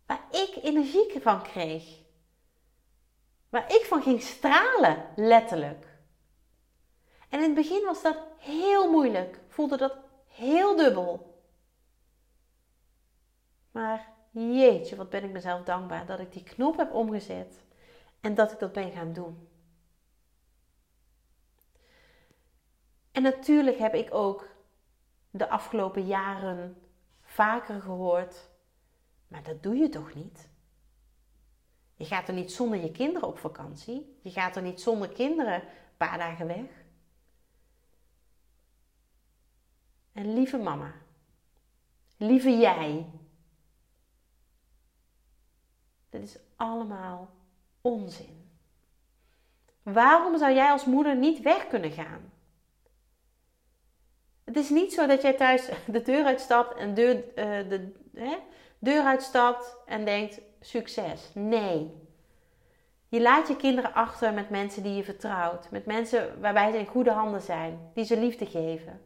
Waar 0.05 0.25
ik 0.31 0.59
energie 0.63 1.21
van 1.21 1.41
kreeg. 1.43 2.04
Waar 3.55 3.73
ik 3.73 3.85
van 3.85 4.01
ging 4.01 4.21
stralen, 4.21 5.05
letterlijk. 5.15 5.97
En 7.29 7.39
in 7.39 7.45
het 7.45 7.53
begin 7.53 7.85
was 7.85 8.01
dat 8.01 8.17
heel 8.37 8.91
moeilijk. 8.91 9.39
Voelde 9.47 9.77
dat 9.77 9.97
heel 10.27 10.75
dubbel. 10.75 11.41
Maar 13.71 14.13
jeetje, 14.31 14.95
wat 14.95 15.09
ben 15.09 15.23
ik 15.23 15.31
mezelf 15.31 15.63
dankbaar 15.63 16.05
dat 16.05 16.19
ik 16.19 16.31
die 16.31 16.43
knop 16.43 16.77
heb 16.77 16.93
omgezet 16.93 17.65
en 18.21 18.35
dat 18.35 18.51
ik 18.51 18.59
dat 18.59 18.71
ben 18.71 18.91
gaan 18.91 19.13
doen. 19.13 19.47
En 23.11 23.21
natuurlijk 23.21 23.77
heb 23.77 23.93
ik 23.93 24.13
ook 24.13 24.47
de 25.29 25.49
afgelopen 25.49 26.05
jaren 26.05 26.81
vaker 27.21 27.81
gehoord, 27.81 28.49
maar 29.27 29.43
dat 29.43 29.63
doe 29.63 29.75
je 29.75 29.89
toch 29.89 30.13
niet? 30.13 30.53
Je 31.95 32.05
gaat 32.05 32.27
er 32.27 32.33
niet 32.33 32.51
zonder 32.51 32.79
je 32.79 32.91
kinderen 32.91 33.27
op 33.27 33.37
vakantie. 33.37 34.17
Je 34.21 34.31
gaat 34.31 34.55
er 34.55 34.61
niet 34.61 34.81
zonder 34.81 35.09
kinderen 35.09 35.53
een 35.53 35.97
paar 35.97 36.17
dagen 36.17 36.47
weg. 36.47 36.83
En 40.13 40.33
lieve 40.33 40.57
mama, 40.57 40.93
lieve 42.17 42.57
jij, 42.57 43.05
dit 46.09 46.23
is 46.23 46.37
allemaal 46.55 47.29
onzin. 47.81 48.49
Waarom 49.83 50.37
zou 50.37 50.53
jij 50.53 50.71
als 50.71 50.85
moeder 50.85 51.15
niet 51.15 51.41
weg 51.41 51.67
kunnen 51.67 51.91
gaan? 51.91 52.33
Het 54.43 54.55
is 54.55 54.69
niet 54.69 54.93
zo 54.93 55.07
dat 55.07 55.21
jij 55.21 55.33
thuis 55.33 55.69
de 55.87 56.01
deur 56.01 56.25
uitstapt 56.25 56.77
en 56.77 56.89
uh, 56.89 56.95
de 57.69 57.93
hè, 58.13 58.37
deur 58.79 59.03
uitstapt 59.03 59.77
en 59.85 60.05
denkt: 60.05 60.41
succes. 60.65 61.31
Nee. 61.33 62.03
Je 63.07 63.21
laat 63.21 63.47
je 63.47 63.55
kinderen 63.55 63.93
achter 63.93 64.33
met 64.33 64.49
mensen 64.49 64.83
die 64.83 64.95
je 64.95 65.03
vertrouwt, 65.03 65.71
met 65.71 65.85
mensen 65.85 66.39
waarbij 66.41 66.71
ze 66.71 66.77
in 66.77 66.87
goede 66.87 67.11
handen 67.11 67.41
zijn, 67.41 67.91
die 67.93 68.05
ze 68.05 68.19
liefde 68.19 68.45
geven. 68.45 69.01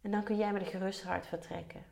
En 0.00 0.10
dan 0.10 0.22
kun 0.22 0.36
jij 0.36 0.52
met 0.52 0.62
een 0.62 0.68
gerust 0.68 1.02
hart 1.02 1.26
vertrekken. 1.26 1.84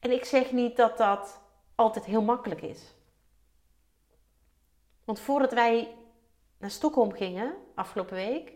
En 0.00 0.10
ik 0.10 0.24
zeg 0.24 0.52
niet 0.52 0.76
dat 0.76 0.96
dat 0.98 1.40
altijd 1.74 2.04
heel 2.04 2.22
makkelijk 2.22 2.62
is. 2.62 2.94
Want 5.04 5.20
voordat 5.20 5.52
wij 5.52 5.96
naar 6.58 6.70
Stockholm 6.70 7.12
gingen, 7.12 7.54
afgelopen 7.74 8.14
week, 8.14 8.52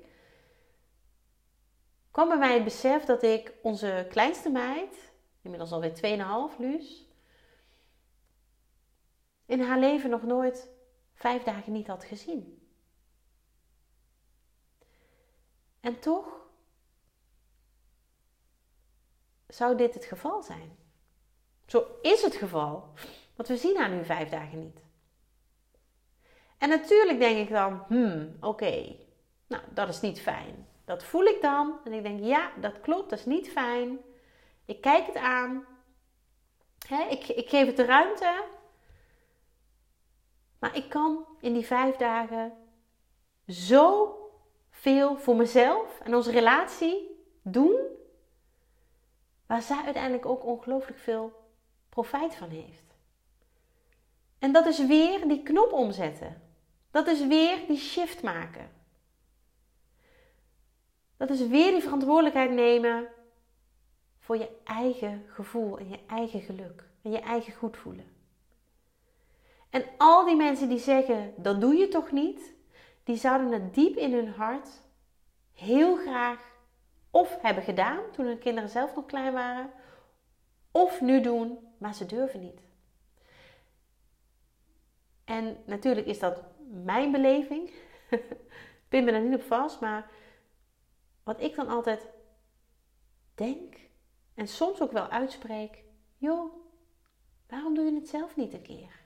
kwam 2.11 2.29
bij 2.29 2.39
mij 2.39 2.55
het 2.55 2.65
besef 2.65 3.05
dat 3.05 3.23
ik 3.23 3.53
onze 3.63 4.07
kleinste 4.09 4.51
meid, 4.51 5.08
inmiddels 5.49 5.73
alweer 5.73 6.51
2,5 6.55 6.59
Luus, 6.59 7.07
in 9.47 9.61
haar 9.61 9.79
leven 9.79 10.11
nog 10.11 10.23
nooit 10.23 10.71
vijf 11.15 11.43
dagen 11.43 11.73
niet 11.73 11.87
had 11.87 12.05
gezien. 12.05 12.69
En 15.81 15.99
toch 16.01 16.47
zou 19.47 19.77
dit 19.77 19.95
het 19.95 20.05
geval 20.05 20.43
zijn. 20.43 20.77
Zo 21.67 21.87
is 22.03 22.23
het 22.23 22.35
geval, 22.35 22.93
want 23.35 23.49
we 23.49 23.57
zien 23.57 23.77
haar 23.77 23.91
nu 23.91 24.05
vijf 24.05 24.29
dagen 24.29 24.59
niet. 24.59 24.81
En 26.59 26.69
natuurlijk 26.69 27.19
denk 27.19 27.39
ik 27.39 27.55
dan, 27.55 27.85
hmm, 27.89 28.37
oké, 28.41 28.97
nou 29.47 29.63
dat 29.75 29.89
is 29.89 30.01
niet 30.01 30.21
fijn. 30.21 30.69
Dat 30.85 31.05
voel 31.05 31.25
ik 31.25 31.41
dan 31.41 31.81
en 31.85 31.93
ik 31.93 32.03
denk, 32.03 32.25
ja, 32.25 32.53
dat 32.61 32.81
klopt, 32.81 33.11
dat 33.11 33.19
is 33.19 33.25
niet 33.25 33.51
fijn. 33.51 33.99
Ik 34.69 34.81
kijk 34.81 35.07
het 35.07 35.17
aan, 35.17 35.67
ik, 37.11 37.29
ik 37.29 37.49
geef 37.49 37.67
het 37.67 37.77
de 37.77 37.85
ruimte 37.85 38.45
maar 40.59 40.77
ik 40.77 40.89
kan 40.89 41.27
in 41.41 41.53
die 41.53 41.67
vijf 41.67 41.97
dagen 41.97 42.53
zo 43.47 44.15
veel 44.71 45.19
voor 45.19 45.37
mezelf 45.37 46.01
en 46.01 46.15
onze 46.15 46.31
relatie 46.31 47.25
doen, 47.43 47.77
waar 49.47 49.63
zij 49.63 49.83
uiteindelijk 49.85 50.27
ook 50.27 50.45
ongelooflijk 50.45 50.99
veel 50.99 51.33
profijt 51.89 52.35
van 52.35 52.49
heeft. 52.51 52.97
En 54.39 54.53
dat 54.53 54.67
is 54.67 54.87
weer 54.87 55.29
die 55.29 55.43
knop 55.43 55.73
omzetten. 55.73 56.43
Dat 56.91 57.07
is 57.07 57.27
weer 57.27 57.67
die 57.67 57.79
shift 57.79 58.23
maken. 58.23 58.71
Dat 61.17 61.31
is 61.31 61.47
weer 61.47 61.71
die 61.71 61.83
verantwoordelijkheid 61.83 62.51
nemen 62.51 63.09
voor 64.29 64.37
je 64.37 64.51
eigen 64.65 65.25
gevoel 65.29 65.79
en 65.79 65.89
je 65.89 65.99
eigen 66.07 66.41
geluk 66.41 66.85
en 67.03 67.11
je 67.11 67.21
eigen 67.21 67.53
goed 67.53 67.77
voelen. 67.77 68.05
En 69.71 69.85
al 69.99 70.25
die 70.25 70.37
mensen 70.37 70.69
die 70.69 70.79
zeggen, 70.79 71.35
dat 71.37 71.61
doe 71.61 71.75
je 71.75 71.89
toch 71.89 72.13
niet, 72.13 72.55
die 73.05 73.17
zouden 73.17 73.53
het 73.53 73.75
diep 73.75 73.97
in 73.97 74.13
hun 74.13 74.29
hart 74.29 74.69
heel 75.53 75.97
graag 75.97 76.57
of 77.11 77.39
hebben 77.41 77.63
gedaan 77.63 78.11
toen 78.13 78.27
hun 78.27 78.39
kinderen 78.39 78.71
zelf 78.71 78.95
nog 78.95 79.07
klein 79.07 79.33
waren, 79.33 79.71
of 80.71 81.01
nu 81.01 81.21
doen, 81.21 81.59
maar 81.79 81.95
ze 81.95 82.07
durven 82.07 82.41
niet. 82.41 82.61
En 85.25 85.57
natuurlijk 85.65 86.07
is 86.07 86.19
dat 86.19 86.43
mijn 86.85 87.13
beleving. 87.13 87.71
Pin 88.89 89.05
me 89.05 89.11
daar 89.11 89.21
niet 89.21 89.39
op 89.39 89.47
vast, 89.47 89.81
maar 89.81 90.11
wat 91.23 91.41
ik 91.41 91.55
dan 91.55 91.69
altijd 91.69 92.07
denk 93.35 93.87
en 94.39 94.49
soms 94.49 94.81
ook 94.81 94.93
wel 94.93 95.09
uitspreek, 95.09 95.85
joh, 96.17 96.59
Waarom 97.49 97.75
doe 97.75 97.85
je 97.85 97.95
het 97.95 98.09
zelf 98.09 98.37
niet 98.37 98.53
een 98.53 98.63
keer? 98.63 99.01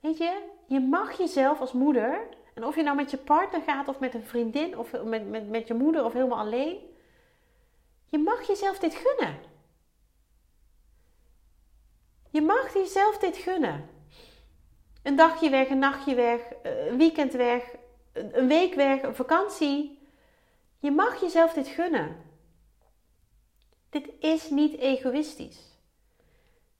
Weet 0.00 0.18
je, 0.18 0.48
je 0.66 0.80
mag 0.80 1.18
jezelf 1.18 1.60
als 1.60 1.72
moeder, 1.72 2.28
en 2.54 2.64
of 2.64 2.76
je 2.76 2.82
nou 2.82 2.96
met 2.96 3.10
je 3.10 3.16
partner 3.16 3.60
gaat 3.62 3.88
of 3.88 3.98
met 3.98 4.14
een 4.14 4.24
vriendin 4.24 4.78
of 4.78 5.02
met, 5.04 5.28
met, 5.28 5.48
met 5.48 5.68
je 5.68 5.74
moeder 5.74 6.04
of 6.04 6.12
helemaal 6.12 6.38
alleen, 6.38 6.78
je 8.06 8.18
mag 8.18 8.46
jezelf 8.46 8.78
dit 8.78 8.94
gunnen. 8.94 9.40
Je 12.30 12.42
mag 12.42 12.74
jezelf 12.74 13.18
dit 13.18 13.36
gunnen. 13.36 13.88
Een 15.02 15.16
dagje 15.16 15.50
weg, 15.50 15.68
een 15.68 15.78
nachtje 15.78 16.14
weg, 16.14 16.40
een 16.62 16.96
weekend 16.96 17.32
weg, 17.32 17.74
een 18.12 18.48
week 18.48 18.74
weg, 18.74 19.02
een 19.02 19.14
vakantie. 19.14 20.01
Je 20.82 20.90
mag 20.90 21.20
jezelf 21.20 21.52
dit 21.52 21.66
gunnen. 21.66 22.16
Dit 23.90 24.10
is 24.18 24.50
niet 24.50 24.78
egoïstisch. 24.78 25.78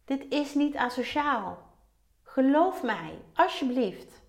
Dit 0.05 0.25
is 0.29 0.55
niet 0.55 0.77
asociaal. 0.77 1.59
Geloof 2.23 2.83
mij, 2.83 3.19
alsjeblieft. 3.35 4.23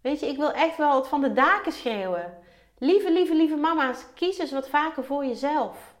Weet 0.00 0.20
je, 0.20 0.26
ik 0.26 0.36
wil 0.36 0.52
echt 0.52 0.76
wel 0.76 0.96
het 0.96 1.08
van 1.08 1.20
de 1.20 1.32
daken 1.32 1.72
schreeuwen. 1.72 2.38
Lieve, 2.78 3.12
lieve, 3.12 3.34
lieve 3.34 3.56
mama's, 3.56 4.06
kies 4.14 4.38
eens 4.38 4.52
wat 4.52 4.68
vaker 4.68 5.04
voor 5.04 5.24
jezelf. 5.24 5.94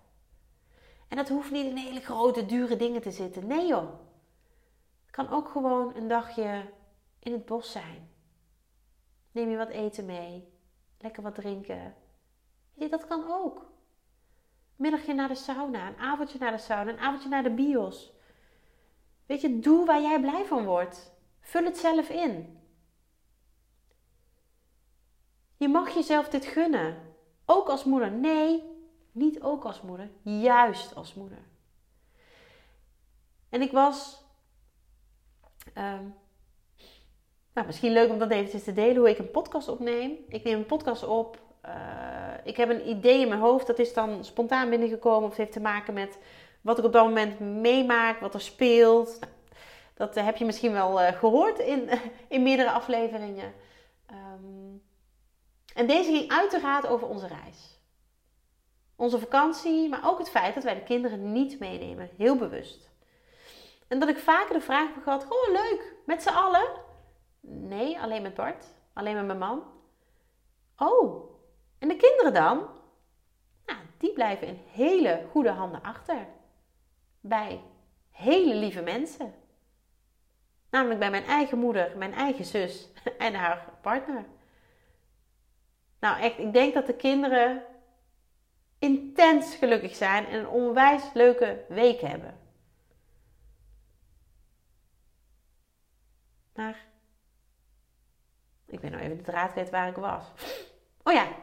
En 1.08 1.16
dat 1.16 1.28
hoeft 1.28 1.50
niet 1.50 1.66
in 1.66 1.76
hele 1.76 2.00
grote, 2.00 2.46
dure 2.46 2.76
dingen 2.76 3.02
te 3.02 3.10
zitten. 3.10 3.46
Nee 3.46 3.66
joh. 3.66 3.90
Het 5.02 5.10
kan 5.10 5.30
ook 5.30 5.48
gewoon 5.48 5.96
een 5.96 6.08
dagje 6.08 6.70
in 7.18 7.32
het 7.32 7.44
bos 7.44 7.72
zijn. 7.72 8.10
Neem 9.30 9.50
je 9.50 9.56
wat 9.56 9.68
eten 9.68 10.04
mee. 10.04 10.48
Lekker 10.98 11.22
wat 11.22 11.34
drinken. 11.34 11.94
Dat 12.74 13.06
kan 13.06 13.24
ook. 13.28 13.72
Middagje 14.76 15.14
naar 15.14 15.28
de 15.28 15.34
sauna, 15.34 15.88
een 15.88 15.98
avondje 15.98 16.38
naar 16.38 16.52
de 16.52 16.58
sauna, 16.58 16.90
een 16.90 16.98
avondje 16.98 17.28
naar 17.28 17.42
de 17.42 17.50
bios. 17.50 18.12
Weet 19.26 19.40
je, 19.40 19.58
doe 19.58 19.86
waar 19.86 20.00
jij 20.00 20.20
blij 20.20 20.44
van 20.44 20.64
wordt. 20.64 21.12
Vul 21.40 21.64
het 21.64 21.78
zelf 21.78 22.08
in. 22.08 22.58
Je 25.56 25.68
mag 25.68 25.94
jezelf 25.94 26.28
dit 26.28 26.44
gunnen. 26.44 27.14
Ook 27.44 27.68
als 27.68 27.84
moeder. 27.84 28.10
Nee, 28.10 28.62
niet 29.12 29.42
ook 29.42 29.64
als 29.64 29.82
moeder. 29.82 30.10
Juist 30.22 30.94
als 30.94 31.14
moeder. 31.14 31.42
En 33.48 33.62
ik 33.62 33.72
was. 33.72 34.22
Ehm, 35.74 36.04
nou, 37.52 37.66
misschien 37.66 37.92
leuk 37.92 38.10
om 38.10 38.18
dat 38.18 38.30
eventjes 38.30 38.64
te 38.64 38.72
delen 38.72 38.96
hoe 38.96 39.10
ik 39.10 39.18
een 39.18 39.30
podcast 39.30 39.68
opneem. 39.68 40.18
Ik 40.28 40.44
neem 40.44 40.58
een 40.58 40.66
podcast 40.66 41.02
op. 41.02 41.42
Uh, 41.66 41.72
ik 42.44 42.56
heb 42.56 42.68
een 42.68 42.88
idee 42.88 43.20
in 43.20 43.28
mijn 43.28 43.40
hoofd. 43.40 43.66
Dat 43.66 43.78
is 43.78 43.92
dan 43.92 44.24
spontaan 44.24 44.70
binnengekomen. 44.70 45.22
Of 45.22 45.28
het 45.28 45.38
heeft 45.38 45.52
te 45.52 45.60
maken 45.60 45.94
met 45.94 46.18
wat 46.60 46.78
ik 46.78 46.84
op 46.84 46.92
dat 46.92 47.04
moment 47.04 47.40
meemaak. 47.40 48.20
Wat 48.20 48.34
er 48.34 48.40
speelt. 48.40 49.18
Dat 49.94 50.14
heb 50.14 50.36
je 50.36 50.44
misschien 50.44 50.72
wel 50.72 51.00
uh, 51.00 51.08
gehoord 51.08 51.58
in, 51.58 51.90
in 52.28 52.42
meerdere 52.42 52.70
afleveringen. 52.70 53.52
Um, 54.10 54.82
en 55.74 55.86
deze 55.86 56.10
ging 56.10 56.30
uiteraard 56.30 56.86
over 56.86 57.08
onze 57.08 57.26
reis. 57.26 57.78
Onze 58.96 59.18
vakantie, 59.18 59.88
maar 59.88 60.08
ook 60.08 60.18
het 60.18 60.30
feit 60.30 60.54
dat 60.54 60.64
wij 60.64 60.74
de 60.74 60.82
kinderen 60.82 61.32
niet 61.32 61.58
meenemen. 61.58 62.10
Heel 62.16 62.36
bewust. 62.36 62.90
En 63.88 63.98
dat 63.98 64.08
ik 64.08 64.18
vaker 64.18 64.54
de 64.54 64.60
vraag 64.60 64.94
heb 64.94 65.02
gehad: 65.02 65.24
Goh, 65.24 65.52
leuk, 65.52 65.94
met 66.06 66.22
z'n 66.22 66.28
allen? 66.28 66.66
Nee, 67.40 68.00
alleen 68.00 68.22
met 68.22 68.34
Bart. 68.34 68.66
Alleen 68.92 69.14
met 69.14 69.26
mijn 69.26 69.38
man. 69.38 69.62
Oh, 70.76 71.33
en 71.84 71.90
de 71.90 71.96
kinderen 71.96 72.32
dan? 72.32 72.68
Nou, 73.66 73.78
die 73.98 74.12
blijven 74.12 74.46
in 74.46 74.60
hele 74.70 75.26
goede 75.30 75.50
handen 75.50 75.82
achter. 75.82 76.26
Bij 77.20 77.60
hele 78.10 78.54
lieve 78.54 78.82
mensen. 78.82 79.34
Namelijk 80.70 81.00
bij 81.00 81.10
mijn 81.10 81.24
eigen 81.24 81.58
moeder, 81.58 81.96
mijn 81.96 82.12
eigen 82.12 82.44
zus 82.44 82.88
en 83.18 83.34
haar 83.34 83.68
partner. 83.80 84.24
Nou, 86.00 86.20
echt, 86.20 86.38
ik 86.38 86.52
denk 86.52 86.74
dat 86.74 86.86
de 86.86 86.94
kinderen 86.94 87.62
intens 88.78 89.54
gelukkig 89.54 89.94
zijn 89.94 90.26
en 90.26 90.38
een 90.38 90.48
onwijs 90.48 91.12
leuke 91.14 91.64
week 91.68 92.00
hebben. 92.00 92.38
Maar 96.54 96.86
ik 98.66 98.80
ben 98.80 98.90
nou 98.90 99.02
even 99.02 99.16
de 99.16 99.22
draad 99.22 99.52
kwijt 99.52 99.70
waar 99.70 99.88
ik 99.88 99.96
was. 99.96 100.24
Oh 101.02 101.12
ja. 101.12 101.33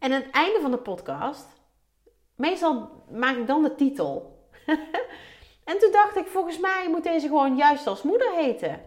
En 0.00 0.12
aan 0.12 0.22
het 0.22 0.30
einde 0.30 0.60
van 0.60 0.70
de 0.70 0.78
podcast, 0.78 1.46
meestal 2.34 3.04
maak 3.10 3.36
ik 3.36 3.46
dan 3.46 3.62
de 3.62 3.74
titel. 3.74 4.38
en 5.70 5.78
toen 5.78 5.92
dacht 5.92 6.16
ik, 6.16 6.26
volgens 6.26 6.58
mij 6.58 6.88
moet 6.88 7.02
deze 7.02 7.26
gewoon 7.26 7.56
juist 7.56 7.86
als 7.86 8.02
moeder 8.02 8.32
heten. 8.32 8.80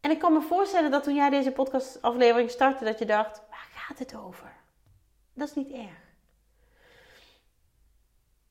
En 0.00 0.10
ik 0.10 0.18
kan 0.18 0.32
me 0.32 0.40
voorstellen 0.40 0.90
dat 0.90 1.02
toen 1.02 1.14
jij 1.14 1.30
deze 1.30 1.52
podcastaflevering 1.52 2.50
startte, 2.50 2.84
dat 2.84 2.98
je 2.98 3.06
dacht, 3.06 3.42
waar 3.50 3.68
gaat 3.72 3.98
het 3.98 4.16
over? 4.16 4.52
Dat 5.34 5.48
is 5.48 5.54
niet 5.54 5.70
erg. 5.70 6.04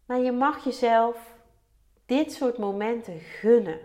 Maar 0.05 0.19
je 0.19 0.31
mag 0.31 0.63
jezelf 0.63 1.33
dit 2.05 2.33
soort 2.33 2.57
momenten 2.57 3.19
gunnen. 3.19 3.79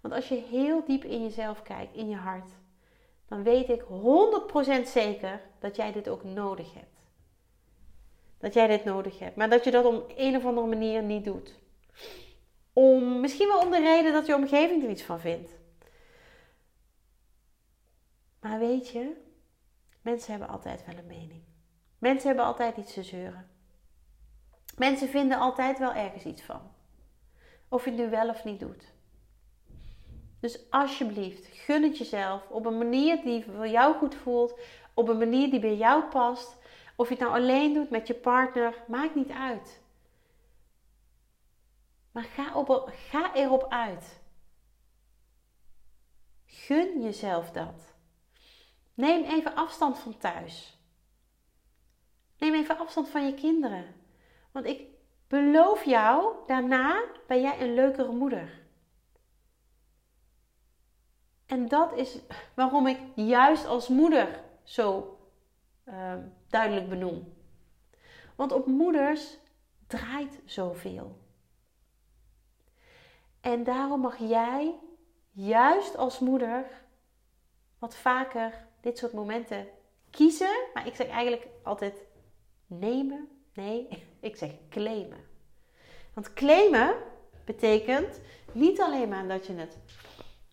Want 0.00 0.14
als 0.14 0.28
je 0.28 0.34
heel 0.34 0.84
diep 0.84 1.04
in 1.04 1.22
jezelf 1.22 1.62
kijkt, 1.62 1.94
in 1.94 2.08
je 2.08 2.16
hart, 2.16 2.50
dan 3.30 3.42
weet 3.42 3.68
ik 3.68 3.82
100% 3.82 4.86
zeker 4.86 5.40
dat 5.58 5.76
jij 5.76 5.92
dit 5.92 6.08
ook 6.08 6.24
nodig 6.24 6.74
hebt. 6.74 6.98
Dat 8.38 8.54
jij 8.54 8.66
dit 8.66 8.84
nodig 8.84 9.18
hebt, 9.18 9.36
maar 9.36 9.50
dat 9.50 9.64
je 9.64 9.70
dat 9.70 9.84
op 9.84 10.12
een 10.16 10.36
of 10.36 10.44
andere 10.44 10.66
manier 10.66 11.02
niet 11.02 11.24
doet. 11.24 11.58
Om, 12.72 13.20
misschien 13.20 13.48
wel 13.48 13.60
om 13.60 13.70
de 13.70 13.80
reden 13.80 14.12
dat 14.12 14.26
je 14.26 14.34
omgeving 14.34 14.82
er 14.84 14.90
iets 14.90 15.02
van 15.02 15.20
vindt. 15.20 15.50
Maar 18.40 18.58
weet 18.58 18.88
je, 18.88 19.16
mensen 20.02 20.30
hebben 20.30 20.48
altijd 20.48 20.86
wel 20.86 20.96
een 20.96 21.06
mening. 21.06 21.42
Mensen 21.98 22.26
hebben 22.28 22.46
altijd 22.46 22.76
iets 22.76 22.92
te 22.92 23.02
zeuren. 23.02 23.50
Mensen 24.76 25.08
vinden 25.08 25.38
altijd 25.38 25.78
wel 25.78 25.92
ergens 25.92 26.24
iets 26.24 26.42
van. 26.42 26.60
Of 27.68 27.84
je 27.84 27.90
het 27.90 28.00
nu 28.00 28.10
wel 28.10 28.28
of 28.28 28.44
niet 28.44 28.60
doet. 28.60 28.92
Dus 30.40 30.70
alsjeblieft, 30.70 31.46
gun 31.46 31.82
het 31.82 31.98
jezelf 31.98 32.48
op 32.48 32.66
een 32.66 32.78
manier 32.78 33.22
die 33.22 33.44
voor 33.44 33.68
jou 33.68 33.96
goed 33.96 34.14
voelt, 34.14 34.58
op 34.94 35.08
een 35.08 35.18
manier 35.18 35.50
die 35.50 35.60
bij 35.60 35.76
jou 35.76 36.02
past. 36.02 36.58
Of 36.96 37.08
je 37.08 37.14
het 37.14 37.22
nou 37.22 37.34
alleen 37.34 37.74
doet 37.74 37.90
met 37.90 38.06
je 38.06 38.14
partner, 38.14 38.84
maakt 38.86 39.14
niet 39.14 39.30
uit. 39.30 39.80
Maar 42.12 42.24
ga, 42.24 42.54
op, 42.54 42.90
ga 42.92 43.34
erop 43.34 43.66
uit. 43.68 44.20
Gun 46.46 47.02
jezelf 47.02 47.50
dat. 47.50 47.94
Neem 48.94 49.24
even 49.24 49.54
afstand 49.54 49.98
van 49.98 50.18
thuis. 50.18 50.78
Neem 52.38 52.54
even 52.54 52.78
afstand 52.78 53.08
van 53.08 53.26
je 53.26 53.34
kinderen. 53.34 53.94
Want 54.52 54.66
ik 54.66 54.86
beloof 55.28 55.84
jou, 55.84 56.34
daarna 56.46 57.04
ben 57.26 57.40
jij 57.40 57.60
een 57.60 57.74
leukere 57.74 58.12
moeder. 58.12 58.59
En 61.50 61.68
dat 61.68 61.96
is 61.96 62.18
waarom 62.54 62.86
ik 62.86 62.98
juist 63.14 63.66
als 63.66 63.88
moeder 63.88 64.40
zo 64.62 65.18
uh, 65.84 66.14
duidelijk 66.48 66.88
benoem. 66.88 67.32
Want 68.36 68.52
op 68.52 68.66
moeders 68.66 69.38
draait 69.86 70.40
zoveel. 70.44 71.18
En 73.40 73.64
daarom 73.64 74.00
mag 74.00 74.18
jij, 74.18 74.74
juist 75.30 75.96
als 75.96 76.18
moeder, 76.18 76.66
wat 77.78 77.96
vaker 77.96 78.66
dit 78.80 78.98
soort 78.98 79.12
momenten 79.12 79.66
kiezen. 80.10 80.66
Maar 80.74 80.86
ik 80.86 80.94
zeg 80.94 81.08
eigenlijk 81.08 81.46
altijd 81.62 82.02
nemen. 82.66 83.28
Nee, 83.54 83.88
ik 84.20 84.36
zeg 84.36 84.50
claimen. 84.68 85.20
Want 86.14 86.32
claimen 86.32 86.94
betekent 87.44 88.20
niet 88.52 88.80
alleen 88.80 89.08
maar 89.08 89.28
dat 89.28 89.46
je 89.46 89.54
het 89.54 89.78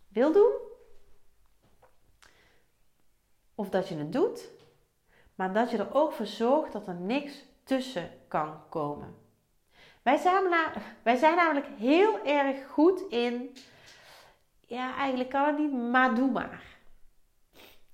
wil 0.08 0.32
doen, 0.32 0.67
of 3.58 3.70
dat 3.70 3.88
je 3.88 3.96
het 3.96 4.12
doet, 4.12 4.50
maar 5.36 5.54
dat 5.54 5.72
je 5.72 5.78
er 5.78 5.94
ook 5.94 6.12
voor 6.12 6.26
zorgt 6.26 6.74
dat 6.74 6.88
er 6.88 6.96
niks 6.96 7.44
tussen 7.64 8.10
kan 8.28 8.70
komen. 8.70 9.16
Wij 10.02 10.18
zijn, 10.18 10.44
wij 11.04 11.16
zijn 11.16 11.36
namelijk 11.36 11.68
heel 11.78 12.26
erg 12.26 12.68
goed 12.68 13.02
in, 13.02 13.56
ja, 14.60 14.96
eigenlijk 14.96 15.30
kan 15.30 15.46
het 15.46 15.58
niet, 15.58 15.72
maar 15.74 16.16
doe 16.16 16.32
maar. 16.32 16.64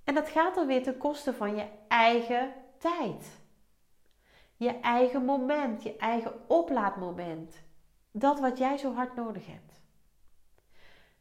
En 0.03 0.13
dat 0.13 0.29
gaat 0.29 0.55
dan 0.55 0.67
weer 0.67 0.83
ten 0.83 0.97
koste 0.97 1.33
van 1.33 1.55
je 1.55 1.67
eigen 1.87 2.53
tijd. 2.77 3.41
Je 4.57 4.79
eigen 4.79 5.25
moment, 5.25 5.83
je 5.83 5.97
eigen 5.97 6.49
oplaadmoment. 6.49 7.63
Dat 8.11 8.39
wat 8.39 8.57
jij 8.57 8.77
zo 8.77 8.93
hard 8.93 9.15
nodig 9.15 9.47
hebt. 9.47 9.73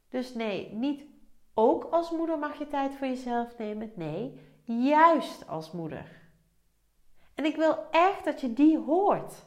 Dus 0.08 0.34
nee, 0.34 0.72
niet 0.72 1.11
ook 1.54 1.84
als 1.84 2.10
moeder 2.10 2.38
mag 2.38 2.58
je 2.58 2.66
tijd 2.66 2.94
voor 2.94 3.06
jezelf 3.06 3.58
nemen. 3.58 3.92
Nee, 3.94 4.40
juist 4.64 5.48
als 5.48 5.72
moeder. 5.72 6.20
En 7.34 7.44
ik 7.44 7.56
wil 7.56 7.90
echt 7.90 8.24
dat 8.24 8.40
je 8.40 8.52
die 8.52 8.78
hoort. 8.78 9.44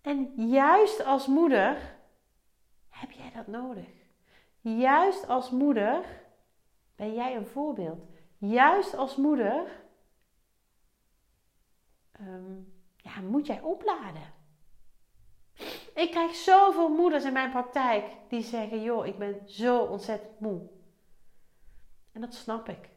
En 0.00 0.32
juist 0.48 1.04
als 1.04 1.26
moeder 1.26 1.96
heb 2.88 3.10
jij 3.10 3.30
dat 3.34 3.46
nodig. 3.46 3.88
Juist 4.60 5.28
als 5.28 5.50
moeder 5.50 6.04
ben 6.96 7.14
jij 7.14 7.36
een 7.36 7.46
voorbeeld. 7.46 8.04
Juist 8.38 8.94
als 8.94 9.16
moeder 9.16 9.84
ehm, 12.12 12.54
ja, 12.96 13.20
moet 13.20 13.46
jij 13.46 13.60
opladen. 13.60 14.34
Ik 15.96 16.10
krijg 16.10 16.34
zoveel 16.34 16.88
moeders 16.88 17.24
in 17.24 17.32
mijn 17.32 17.50
praktijk 17.50 18.04
die 18.28 18.42
zeggen: 18.42 18.82
Joh, 18.82 19.06
ik 19.06 19.18
ben 19.18 19.40
zo 19.46 19.78
ontzettend 19.78 20.40
moe. 20.40 20.60
En 22.12 22.20
dat 22.20 22.34
snap 22.34 22.68
ik. 22.68 22.88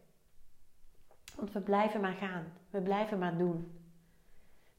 Want 1.35 1.51
we 1.51 1.59
blijven 1.59 2.01
maar 2.01 2.13
gaan. 2.13 2.53
We 2.69 2.81
blijven 2.81 3.19
maar 3.19 3.37
doen. 3.37 3.79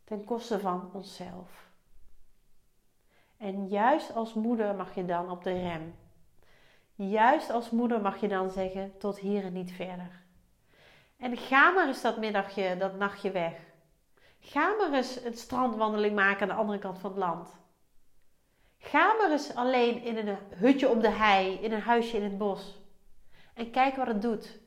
Ten 0.04 0.24
koste 0.24 0.60
van 0.60 0.90
onszelf. 0.92 1.68
En 3.36 3.68
juist 3.68 4.14
als 4.14 4.34
moeder 4.34 4.74
mag 4.74 4.94
je 4.94 5.04
dan 5.04 5.30
op 5.30 5.44
de 5.44 5.52
rem. 5.52 5.94
Juist 6.94 7.50
als 7.50 7.70
moeder 7.70 8.00
mag 8.00 8.20
je 8.20 8.28
dan 8.28 8.50
zeggen: 8.50 8.98
tot 8.98 9.18
hier 9.18 9.44
en 9.44 9.52
niet 9.52 9.72
verder. 9.72 10.22
En 11.16 11.36
ga 11.36 11.70
maar 11.70 11.86
eens 11.86 12.02
dat 12.02 12.18
middagje, 12.18 12.76
dat 12.76 12.94
nachtje 12.94 13.30
weg. 13.30 13.54
Ga 14.40 14.74
maar 14.76 14.92
eens 14.92 15.24
een 15.24 15.36
strandwandeling 15.36 16.14
maken 16.14 16.42
aan 16.42 16.56
de 16.56 16.62
andere 16.62 16.78
kant 16.78 16.98
van 16.98 17.10
het 17.10 17.18
land. 17.18 17.59
Ga 18.80 19.14
maar 19.14 19.30
eens 19.30 19.54
alleen 19.54 20.02
in 20.02 20.16
een 20.16 20.36
hutje 20.54 20.88
op 20.88 21.00
de 21.00 21.10
hei, 21.10 21.54
in 21.54 21.72
een 21.72 21.80
huisje 21.80 22.16
in 22.16 22.22
het 22.22 22.38
bos. 22.38 22.78
En 23.54 23.70
kijk 23.70 23.96
wat 23.96 24.06
het 24.06 24.22
doet. 24.22 24.58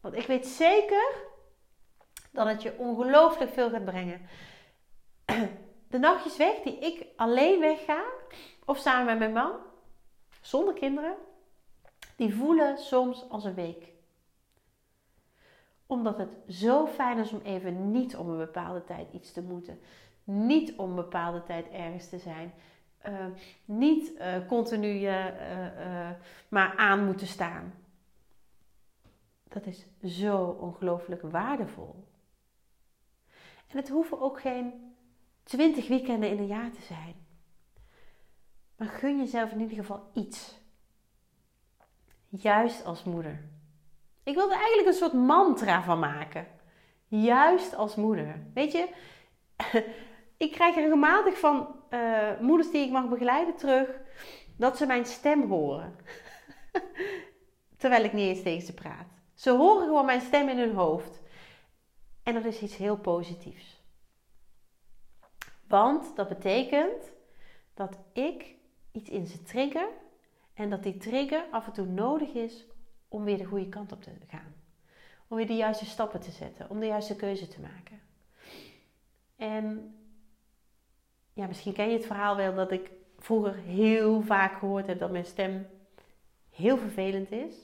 Want 0.00 0.14
ik 0.14 0.26
weet 0.26 0.46
zeker 0.46 1.14
dat 2.30 2.46
het 2.46 2.62
je 2.62 2.78
ongelooflijk 2.78 3.50
veel 3.50 3.70
gaat 3.70 3.84
brengen. 3.84 4.20
De 5.88 5.98
nachtjes 5.98 6.36
weg 6.36 6.60
die 6.60 6.78
ik 6.78 7.06
alleen 7.16 7.60
wegga, 7.60 8.02
of 8.64 8.78
samen 8.78 9.06
met 9.06 9.18
mijn 9.18 9.32
man, 9.32 9.52
zonder 10.40 10.74
kinderen, 10.74 11.14
die 12.16 12.34
voelen 12.34 12.78
soms 12.78 13.24
als 13.28 13.44
een 13.44 13.54
week. 13.54 13.92
Omdat 15.86 16.18
het 16.18 16.36
zo 16.48 16.86
fijn 16.86 17.18
is 17.18 17.32
om 17.32 17.40
even 17.44 17.90
niet 17.90 18.16
om 18.16 18.28
een 18.28 18.38
bepaalde 18.38 18.84
tijd 18.84 19.12
iets 19.12 19.32
te 19.32 19.42
moeten. 19.42 19.80
Niet 20.24 20.76
om 20.76 20.88
een 20.88 20.94
bepaalde 20.94 21.42
tijd 21.42 21.68
ergens 21.70 22.08
te 22.08 22.18
zijn. 22.18 22.54
Uh, 23.08 23.26
niet 23.64 24.12
uh, 24.18 24.46
continu 24.48 25.00
uh, 25.00 26.10
maar 26.48 26.76
aan 26.76 27.04
moeten 27.04 27.26
staan. 27.26 27.74
Dat 29.48 29.66
is 29.66 29.86
zo 30.04 30.36
ongelooflijk 30.44 31.22
waardevol. 31.22 32.04
En 33.66 33.76
het 33.76 33.88
hoeven 33.88 34.20
ook 34.20 34.40
geen 34.40 34.94
twintig 35.42 35.88
weekenden 35.88 36.30
in 36.30 36.38
een 36.38 36.46
jaar 36.46 36.70
te 36.70 36.82
zijn. 36.82 37.14
Maar 38.76 38.88
gun 38.88 39.18
jezelf 39.18 39.50
in 39.50 39.60
ieder 39.60 39.76
geval 39.76 40.10
iets. 40.12 40.58
Juist 42.28 42.84
als 42.84 43.04
moeder. 43.04 43.44
Ik 44.22 44.34
wilde 44.34 44.54
eigenlijk 44.54 44.86
een 44.86 44.94
soort 44.94 45.12
mantra 45.12 45.82
van 45.82 45.98
maken. 45.98 46.46
Juist 47.08 47.74
als 47.74 47.94
moeder. 47.94 48.42
Weet 48.54 48.72
je, 48.72 48.88
ik 50.44 50.52
krijg 50.52 50.74
regelmatig 50.74 51.38
van 51.38 51.76
uh, 51.90 52.40
moeders 52.40 52.70
die 52.70 52.84
ik 52.84 52.90
mag 52.90 53.08
begeleiden 53.08 53.56
terug 53.56 54.00
dat 54.56 54.76
ze 54.76 54.86
mijn 54.86 55.06
stem 55.06 55.42
horen. 55.42 55.96
Terwijl 57.76 58.04
ik 58.04 58.12
niet 58.12 58.28
eens 58.28 58.42
tegen 58.42 58.66
ze 58.66 58.74
praat. 58.74 59.06
Ze 59.34 59.50
horen 59.50 59.86
gewoon 59.86 60.06
mijn 60.06 60.20
stem 60.20 60.48
in 60.48 60.58
hun 60.58 60.74
hoofd. 60.74 61.20
En 62.22 62.34
dat 62.34 62.44
is 62.44 62.60
iets 62.60 62.76
heel 62.76 62.96
positiefs. 62.96 63.82
Want 65.68 66.16
dat 66.16 66.28
betekent 66.28 67.12
dat 67.74 67.98
ik 68.12 68.54
iets 68.92 69.10
in 69.10 69.26
ze 69.26 69.42
trigger 69.42 69.88
en 70.54 70.70
dat 70.70 70.82
die 70.82 70.96
trigger 70.96 71.44
af 71.50 71.66
en 71.66 71.72
toe 71.72 71.86
nodig 71.86 72.32
is 72.32 72.66
om 73.08 73.24
weer 73.24 73.38
de 73.38 73.44
goede 73.44 73.68
kant 73.68 73.92
op 73.92 74.02
te 74.02 74.10
gaan. 74.28 74.54
Om 75.28 75.36
weer 75.36 75.46
de 75.46 75.56
juiste 75.56 75.84
stappen 75.84 76.20
te 76.20 76.30
zetten, 76.30 76.70
om 76.70 76.80
de 76.80 76.86
juiste 76.86 77.16
keuze 77.16 77.48
te 77.48 77.60
maken. 77.60 78.00
En 79.36 79.94
ja, 81.34 81.46
misschien 81.46 81.72
ken 81.72 81.88
je 81.88 81.96
het 81.96 82.06
verhaal 82.06 82.36
wel 82.36 82.54
dat 82.54 82.70
ik 82.70 82.90
vroeger 83.18 83.54
heel 83.54 84.22
vaak 84.22 84.58
gehoord 84.58 84.86
heb 84.86 84.98
dat 84.98 85.10
mijn 85.10 85.24
stem 85.24 85.66
heel 86.50 86.76
vervelend 86.76 87.32
is. 87.32 87.54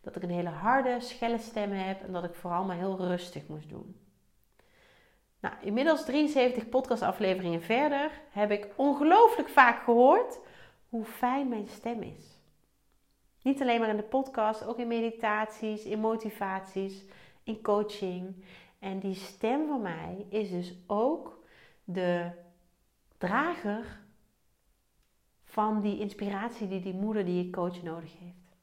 Dat 0.00 0.16
ik 0.16 0.22
een 0.22 0.30
hele 0.30 0.48
harde, 0.48 1.00
schelle 1.00 1.38
stem 1.38 1.72
heb 1.72 2.02
en 2.02 2.12
dat 2.12 2.24
ik 2.24 2.34
vooral 2.34 2.64
maar 2.64 2.76
heel 2.76 2.98
rustig 2.98 3.46
moest 3.46 3.68
doen. 3.68 3.96
Nou, 5.40 5.54
inmiddels 5.60 6.04
73 6.04 6.68
podcastafleveringen 6.68 7.62
verder 7.62 8.10
heb 8.30 8.50
ik 8.50 8.68
ongelooflijk 8.76 9.48
vaak 9.48 9.82
gehoord 9.82 10.38
hoe 10.88 11.04
fijn 11.04 11.48
mijn 11.48 11.68
stem 11.68 12.02
is. 12.02 12.38
Niet 13.42 13.60
alleen 13.60 13.80
maar 13.80 13.88
in 13.88 13.96
de 13.96 14.02
podcast, 14.02 14.66
ook 14.66 14.78
in 14.78 14.88
meditaties, 14.88 15.84
in 15.84 16.00
motivaties, 16.00 17.04
in 17.42 17.62
coaching. 17.62 18.44
En 18.78 18.98
die 18.98 19.14
stem 19.14 19.66
van 19.66 19.80
mij 19.82 20.26
is 20.28 20.50
dus 20.50 20.74
ook 20.86 21.44
de 21.84 22.30
drager 23.20 24.00
van 25.44 25.80
die 25.80 25.98
inspiratie 25.98 26.68
die 26.68 26.80
die 26.80 26.94
moeder 26.94 27.24
die 27.24 27.44
je 27.44 27.50
coach 27.50 27.82
nodig 27.82 28.18
heeft. 28.18 28.56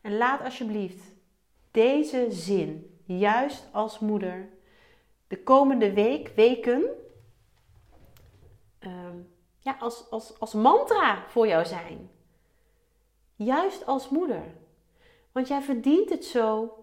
En 0.00 0.16
laat 0.16 0.40
alsjeblieft 0.40 1.02
deze 1.70 2.26
zin, 2.30 3.00
juist 3.04 3.68
als 3.72 3.98
moeder, 3.98 4.48
de 5.26 5.42
komende 5.42 5.92
week, 5.92 6.28
weken, 6.28 6.84
ehm, 8.78 9.16
ja, 9.58 9.76
als, 9.80 10.10
als, 10.10 10.40
als 10.40 10.52
mantra 10.52 11.28
voor 11.28 11.46
jou 11.46 11.64
zijn. 11.64 12.10
Juist 13.36 13.86
als 13.86 14.08
moeder. 14.08 14.44
Want 15.32 15.48
jij 15.48 15.62
verdient 15.62 16.10
het 16.10 16.24
zo 16.24 16.78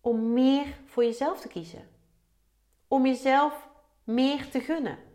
om 0.00 0.32
meer 0.32 0.66
voor 0.84 1.04
jezelf 1.04 1.40
te 1.40 1.48
kiezen. 1.48 1.88
Om 2.88 3.06
jezelf 3.06 3.68
meer 4.04 4.50
te 4.50 4.60
gunnen. 4.60 5.07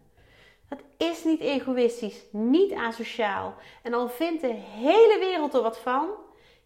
Dat 0.69 0.79
is 0.97 1.23
niet 1.23 1.39
egoïstisch, 1.39 2.23
niet 2.31 2.73
asociaal. 2.73 3.55
En 3.81 3.93
al 3.93 4.09
vindt 4.09 4.41
de 4.41 4.53
hele 4.53 5.17
wereld 5.19 5.53
er 5.53 5.61
wat 5.61 5.79
van, 5.79 6.09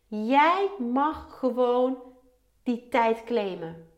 jij 0.07 0.69
mag 0.77 1.37
gewoon 1.39 1.97
die 2.63 2.87
tijd 2.89 3.23
claimen. 3.23 3.89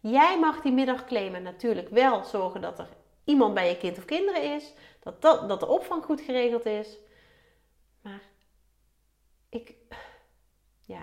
Jij 0.00 0.38
mag 0.38 0.60
die 0.60 0.72
middag 0.72 1.04
claimen. 1.04 1.42
Natuurlijk 1.42 1.88
wel 1.88 2.24
zorgen 2.24 2.60
dat 2.60 2.78
er 2.78 2.88
iemand 3.24 3.54
bij 3.54 3.68
je 3.68 3.76
kind 3.76 3.98
of 3.98 4.04
kinderen 4.04 4.54
is. 4.54 4.72
Dat, 5.00 5.22
dat, 5.22 5.48
dat 5.48 5.60
de 5.60 5.66
opvang 5.66 6.04
goed 6.04 6.20
geregeld 6.20 6.66
is. 6.66 6.98
Maar 8.00 8.22
ik, 9.48 9.74
ja, 10.80 11.02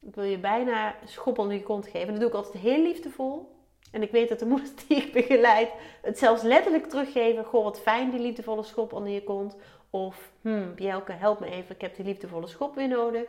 ik 0.00 0.14
wil 0.14 0.24
je 0.24 0.38
bijna 0.38 0.96
schop 1.04 1.38
onder 1.38 1.56
je 1.56 1.62
kont 1.62 1.86
geven. 1.86 2.08
Dat 2.08 2.20
doe 2.20 2.28
ik 2.28 2.34
altijd 2.34 2.62
heel 2.62 2.82
liefdevol. 2.82 3.53
En 3.94 4.02
ik 4.02 4.10
weet 4.10 4.28
dat 4.28 4.38
de 4.38 4.46
moeders 4.46 4.86
die 4.86 4.96
ik 4.96 5.12
begeleid 5.12 5.72
het 6.02 6.18
zelfs 6.18 6.42
letterlijk 6.42 6.86
teruggeven. 6.86 7.44
Goh, 7.44 7.64
wat 7.64 7.80
fijn 7.80 8.10
die 8.10 8.20
liefdevolle 8.20 8.62
schop 8.62 8.92
onder 8.92 9.12
je 9.12 9.24
kont. 9.24 9.56
Of, 9.90 10.32
hmm, 10.40 10.74
Bjelke, 10.74 11.12
help 11.12 11.40
me 11.40 11.46
even, 11.46 11.74
ik 11.74 11.80
heb 11.80 11.96
die 11.96 12.04
liefdevolle 12.04 12.46
schop 12.46 12.74
weer 12.74 12.88
nodig. 12.88 13.28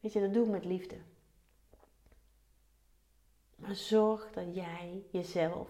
Weet 0.00 0.12
je, 0.12 0.20
dat 0.20 0.34
doe 0.34 0.44
ik 0.44 0.50
met 0.50 0.64
liefde. 0.64 0.96
Maar 3.56 3.74
zorg 3.74 4.30
dat 4.30 4.54
jij 4.54 5.04
jezelf 5.10 5.68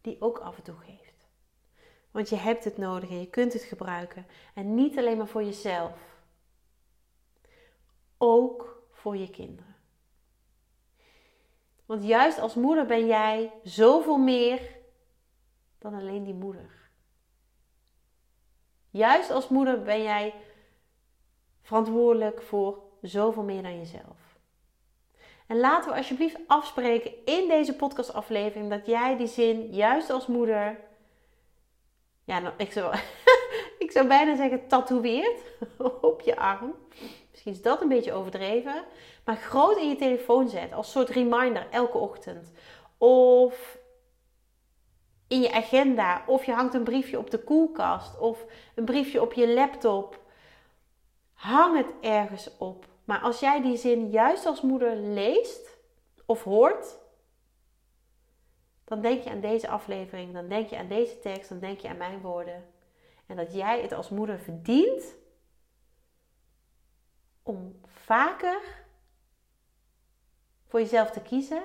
die 0.00 0.16
ook 0.20 0.38
af 0.38 0.56
en 0.56 0.62
toe 0.62 0.76
geeft. 0.76 1.28
Want 2.10 2.28
je 2.28 2.36
hebt 2.36 2.64
het 2.64 2.76
nodig 2.76 3.10
en 3.10 3.20
je 3.20 3.30
kunt 3.30 3.52
het 3.52 3.62
gebruiken. 3.62 4.26
En 4.54 4.74
niet 4.74 4.98
alleen 4.98 5.16
maar 5.16 5.28
voor 5.28 5.44
jezelf. 5.44 6.18
Ook 8.18 8.82
voor 8.90 9.16
je 9.16 9.30
kinderen. 9.30 9.69
Want 11.90 12.04
juist 12.04 12.38
als 12.38 12.54
moeder 12.54 12.86
ben 12.86 13.06
jij 13.06 13.52
zoveel 13.62 14.16
meer 14.16 14.60
dan 15.78 15.94
alleen 15.94 16.24
die 16.24 16.34
moeder. 16.34 16.90
Juist 18.90 19.30
als 19.30 19.48
moeder 19.48 19.82
ben 19.82 20.02
jij 20.02 20.34
verantwoordelijk 21.62 22.42
voor 22.42 22.82
zoveel 23.02 23.42
meer 23.42 23.62
dan 23.62 23.78
jezelf. 23.78 24.38
En 25.46 25.60
laten 25.60 25.90
we 25.90 25.96
alsjeblieft 25.96 26.36
afspreken 26.46 27.24
in 27.24 27.48
deze 27.48 27.76
podcastaflevering 27.76 28.70
dat 28.70 28.86
jij 28.86 29.16
die 29.16 29.26
zin, 29.26 29.66
juist 29.72 30.10
als 30.10 30.26
moeder, 30.26 30.80
ja, 32.24 32.38
nou, 32.38 32.54
ik, 32.56 32.72
zou, 32.72 32.94
ik 33.84 33.90
zou 33.90 34.06
bijna 34.06 34.36
zeggen 34.36 34.66
tatoeëert 34.66 35.40
op 36.00 36.20
je 36.20 36.36
arm. 36.36 36.74
Misschien 37.40 37.60
is 37.60 37.70
dat 37.70 37.82
een 37.82 37.96
beetje 37.96 38.12
overdreven. 38.12 38.84
Maar 39.24 39.36
groot 39.36 39.76
in 39.76 39.88
je 39.88 39.96
telefoon 39.96 40.48
zet 40.48 40.72
als 40.72 40.90
soort 40.90 41.08
reminder 41.08 41.66
elke 41.70 41.98
ochtend. 41.98 42.50
Of 42.98 43.78
in 45.28 45.40
je 45.40 45.52
agenda. 45.52 46.24
Of 46.26 46.44
je 46.44 46.52
hangt 46.52 46.74
een 46.74 46.84
briefje 46.84 47.18
op 47.18 47.30
de 47.30 47.38
koelkast. 47.38 48.18
Of 48.18 48.44
een 48.74 48.84
briefje 48.84 49.20
op 49.20 49.32
je 49.32 49.54
laptop. 49.54 50.20
Hang 51.32 51.76
het 51.76 51.86
ergens 52.00 52.56
op. 52.58 52.86
Maar 53.04 53.20
als 53.20 53.40
jij 53.40 53.62
die 53.62 53.76
zin 53.76 54.10
juist 54.10 54.46
als 54.46 54.60
moeder 54.60 54.96
leest 54.96 55.78
of 56.26 56.44
hoort, 56.44 56.98
dan 58.84 59.00
denk 59.00 59.22
je 59.22 59.30
aan 59.30 59.40
deze 59.40 59.68
aflevering, 59.68 60.32
dan 60.32 60.48
denk 60.48 60.68
je 60.68 60.78
aan 60.78 60.88
deze 60.88 61.18
tekst, 61.18 61.48
dan 61.48 61.58
denk 61.58 61.80
je 61.80 61.88
aan 61.88 61.96
mijn 61.96 62.20
woorden. 62.20 62.64
En 63.26 63.36
dat 63.36 63.54
jij 63.54 63.80
het 63.82 63.92
als 63.92 64.08
moeder 64.08 64.38
verdient 64.38 65.18
om 67.50 67.80
vaker 67.86 68.60
voor 70.66 70.80
jezelf 70.80 71.10
te 71.10 71.20
kiezen. 71.20 71.62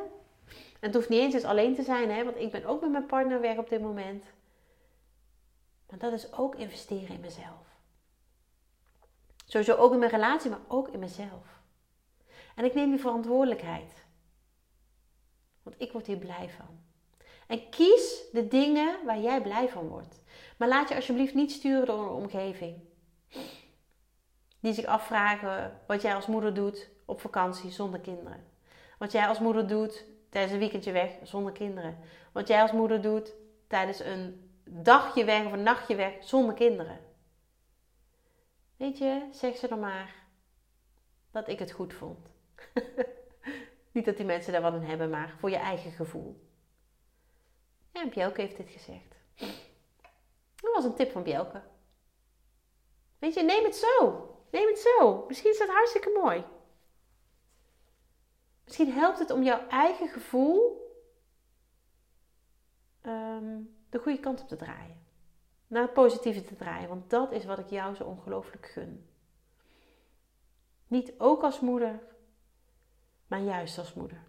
En 0.80 0.91
het 0.91 0.93
hoeft 0.93 1.10
niet 1.10 1.19
eens 1.19 1.34
eens 1.34 1.43
alleen 1.43 1.76
te 1.76 1.84
zijn, 1.84 2.12
hè, 2.12 2.24
want 2.24 2.38
ik 2.38 2.52
ben 2.52 2.65
ook 2.65 2.82
met 2.82 2.91
mijn 2.91 3.06
partner 3.06 3.41
weg 3.41 3.58
op 3.58 3.69
dit 3.69 3.82
moment. 3.82 4.26
Maar 5.89 6.00
dat 6.00 6.13
is 6.13 6.34
ook 6.34 6.56
investeren 6.56 7.15
in 7.15 7.21
mezelf. 7.21 7.67
Sowieso 9.45 9.76
ook 9.76 9.93
in 9.93 10.00
mijn 10.00 10.12
relatie, 10.12 10.50
maar 10.50 10.65
ook 10.67 10.88
in 10.88 11.00
mezelf. 11.00 11.62
En 12.56 12.65
ik 12.65 12.74
neem 12.74 12.89
die 12.89 13.00
verantwoordelijkheid. 13.00 14.06
Want 15.63 15.76
ik 15.82 15.91
word 15.91 16.08
hier 16.08 16.17
blij 16.17 16.50
van. 16.50 16.80
En 17.48 17.69
kies 17.69 18.24
de 18.32 18.48
dingen 18.48 19.06
waar 19.06 19.19
jij 19.19 19.41
blij 19.41 19.69
van 19.69 19.88
wordt. 19.88 20.21
Maar 20.58 20.67
laat 20.67 20.89
je 20.89 20.95
alsjeblieft 20.95 21.34
niet 21.34 21.52
sturen 21.52 21.86
door 21.86 22.00
een 22.00 22.24
omgeving. 22.24 22.80
Die 24.65 24.73
zich 24.73 24.86
afvragen 24.86 25.82
wat 25.88 26.01
jij 26.01 26.15
als 26.15 26.25
moeder 26.25 26.54
doet 26.54 26.89
op 27.06 27.21
vakantie 27.21 27.71
zonder 27.71 27.99
kinderen. 27.99 28.47
Wat 28.97 29.12
jij 29.12 29.28
als 29.28 29.39
moeder 29.39 29.67
doet 29.67 30.06
tijdens 30.30 30.54
een 30.54 30.60
weekendje 30.60 30.91
weg 30.91 31.12
zonder 31.23 31.51
kinderen. 31.51 31.97
Wat 32.32 32.47
jij 32.47 32.62
als 32.62 32.71
moeder 32.71 33.01
doet 33.01 33.34
tijdens 33.67 33.99
een 33.99 34.51
dagje 34.63 35.25
weg 35.25 35.45
of 35.45 35.51
een 35.51 35.63
nachtje 35.63 35.95
weg 35.95 36.13
zonder 36.19 36.56
kinderen. 36.56 36.99
Weet 38.78 38.97
je, 38.97 39.28
zeg 39.32 39.56
ze 39.58 39.67
dan 39.67 39.80
maar 39.80 40.15
dat 41.32 41.47
ik 41.47 41.60
het 41.60 41.71
goed 41.71 41.93
vond. 41.93 42.28
Niet 43.91 44.06
dat 44.06 44.17
die 44.17 44.25
mensen 44.25 44.51
daar 44.51 44.62
wat 44.62 44.73
aan 44.73 44.84
hebben, 44.84 45.10
maar 45.10 45.36
voor 45.39 45.49
je 45.49 45.58
eigen 45.58 45.91
gevoel. 45.91 46.49
Ja, 47.91 48.08
Bjelke 48.08 48.41
heeft 48.41 48.58
dit 48.58 48.69
gezegd. 48.69 49.15
Dat 50.56 50.73
was 50.73 50.84
een 50.84 50.95
tip 50.95 51.12
van 51.12 51.23
Bjelke. 51.23 51.62
Weet 53.19 53.34
je, 53.34 53.43
neem 53.43 53.63
het 53.63 53.75
zo. 53.75 54.30
Neem 54.51 54.67
het 54.67 54.79
zo. 54.79 55.25
Misschien 55.27 55.51
is 55.51 55.58
dat 55.58 55.69
hartstikke 55.69 56.19
mooi. 56.21 56.43
Misschien 58.63 58.91
helpt 58.91 59.19
het 59.19 59.31
om 59.31 59.43
jouw 59.43 59.67
eigen 59.67 60.08
gevoel 60.08 60.84
ehm, 63.01 63.62
de 63.89 63.99
goede 63.99 64.19
kant 64.19 64.41
op 64.41 64.47
te 64.47 64.55
draaien. 64.55 65.03
Naar 65.67 65.81
het 65.81 65.93
positieve 65.93 66.41
te 66.41 66.55
draaien. 66.55 66.89
Want 66.89 67.10
dat 67.10 67.31
is 67.31 67.45
wat 67.45 67.60
ik 67.60 67.69
jou 67.69 67.95
zo 67.95 68.03
ongelooflijk 68.03 68.65
gun. 68.65 69.10
Niet 70.88 71.13
ook 71.17 71.43
als 71.43 71.60
moeder, 71.60 71.99
maar 73.27 73.41
juist 73.41 73.77
als 73.77 73.93
moeder. 73.93 74.23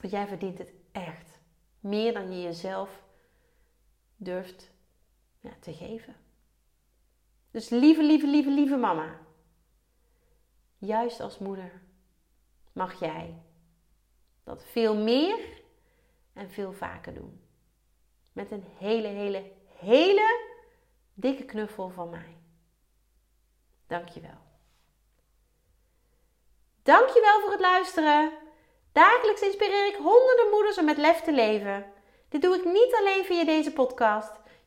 Want 0.00 0.12
jij 0.12 0.26
verdient 0.26 0.58
het 0.58 0.72
echt. 0.92 1.40
Meer 1.80 2.12
dan 2.12 2.32
je 2.32 2.42
jezelf 2.42 3.02
durft 4.16 4.70
ja, 5.40 5.52
te 5.60 5.72
geven. 5.72 6.16
Dus 7.52 7.68
lieve, 7.68 8.02
lieve, 8.02 8.26
lieve, 8.26 8.50
lieve 8.50 8.76
mama. 8.76 9.18
Juist 10.78 11.20
als 11.20 11.38
moeder 11.38 11.82
mag 12.72 13.00
jij 13.00 13.42
dat 14.44 14.64
veel 14.64 14.96
meer 14.96 15.62
en 16.32 16.50
veel 16.50 16.72
vaker 16.72 17.14
doen. 17.14 17.40
Met 18.32 18.50
een 18.50 18.64
hele, 18.78 19.08
hele, 19.08 19.52
hele 19.66 20.50
dikke 21.14 21.44
knuffel 21.44 21.90
van 21.90 22.10
mij. 22.10 22.36
Dankjewel. 23.86 24.38
Dankjewel 26.82 27.40
voor 27.40 27.50
het 27.50 27.60
luisteren. 27.60 28.32
Dagelijks 28.92 29.42
inspireer 29.42 29.86
ik 29.86 29.96
honderden 29.96 30.50
moeders 30.50 30.78
om 30.78 30.84
met 30.84 30.96
lef 30.96 31.20
te 31.20 31.32
leven. 31.32 31.92
Dit 32.28 32.42
doe 32.42 32.56
ik 32.56 32.64
niet 32.64 32.94
alleen 32.98 33.24
via 33.24 33.44
deze 33.44 33.72
podcast. 33.72 34.41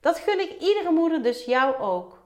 Dat 0.00 0.18
gun 0.18 0.40
ik 0.40 0.60
iedere 0.60 0.90
moeder, 0.90 1.22
dus 1.22 1.44
jou 1.44 1.76
ook. 1.76 2.18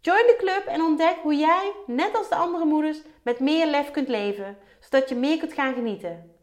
Join 0.00 0.26
de 0.26 0.36
club 0.38 0.66
en 0.66 0.82
ontdek 0.82 1.16
hoe 1.22 1.36
jij, 1.36 1.72
net 1.86 2.16
als 2.16 2.28
de 2.28 2.34
andere 2.34 2.64
moeders, 2.64 3.02
met 3.22 3.40
meer 3.40 3.66
lef 3.66 3.90
kunt 3.90 4.08
leven, 4.08 4.58
zodat 4.80 5.08
je 5.08 5.14
meer 5.14 5.38
kunt 5.38 5.52
gaan 5.52 5.74
genieten. 5.74 6.36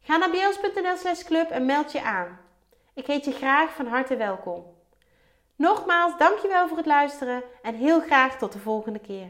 Ga 0.00 0.16
naar 0.16 0.30
bjels.nl 0.30 1.24
club 1.24 1.50
en 1.50 1.66
meld 1.66 1.92
je 1.92 2.02
aan. 2.02 2.40
Ik 2.94 3.06
heet 3.06 3.24
je 3.24 3.32
graag 3.32 3.74
van 3.74 3.86
harte 3.86 4.16
welkom. 4.16 4.64
Nogmaals, 5.56 6.18
dankjewel 6.18 6.68
voor 6.68 6.76
het 6.76 6.86
luisteren 6.86 7.42
en 7.62 7.74
heel 7.74 8.00
graag 8.00 8.38
tot 8.38 8.52
de 8.52 8.58
volgende 8.58 8.98
keer. 8.98 9.28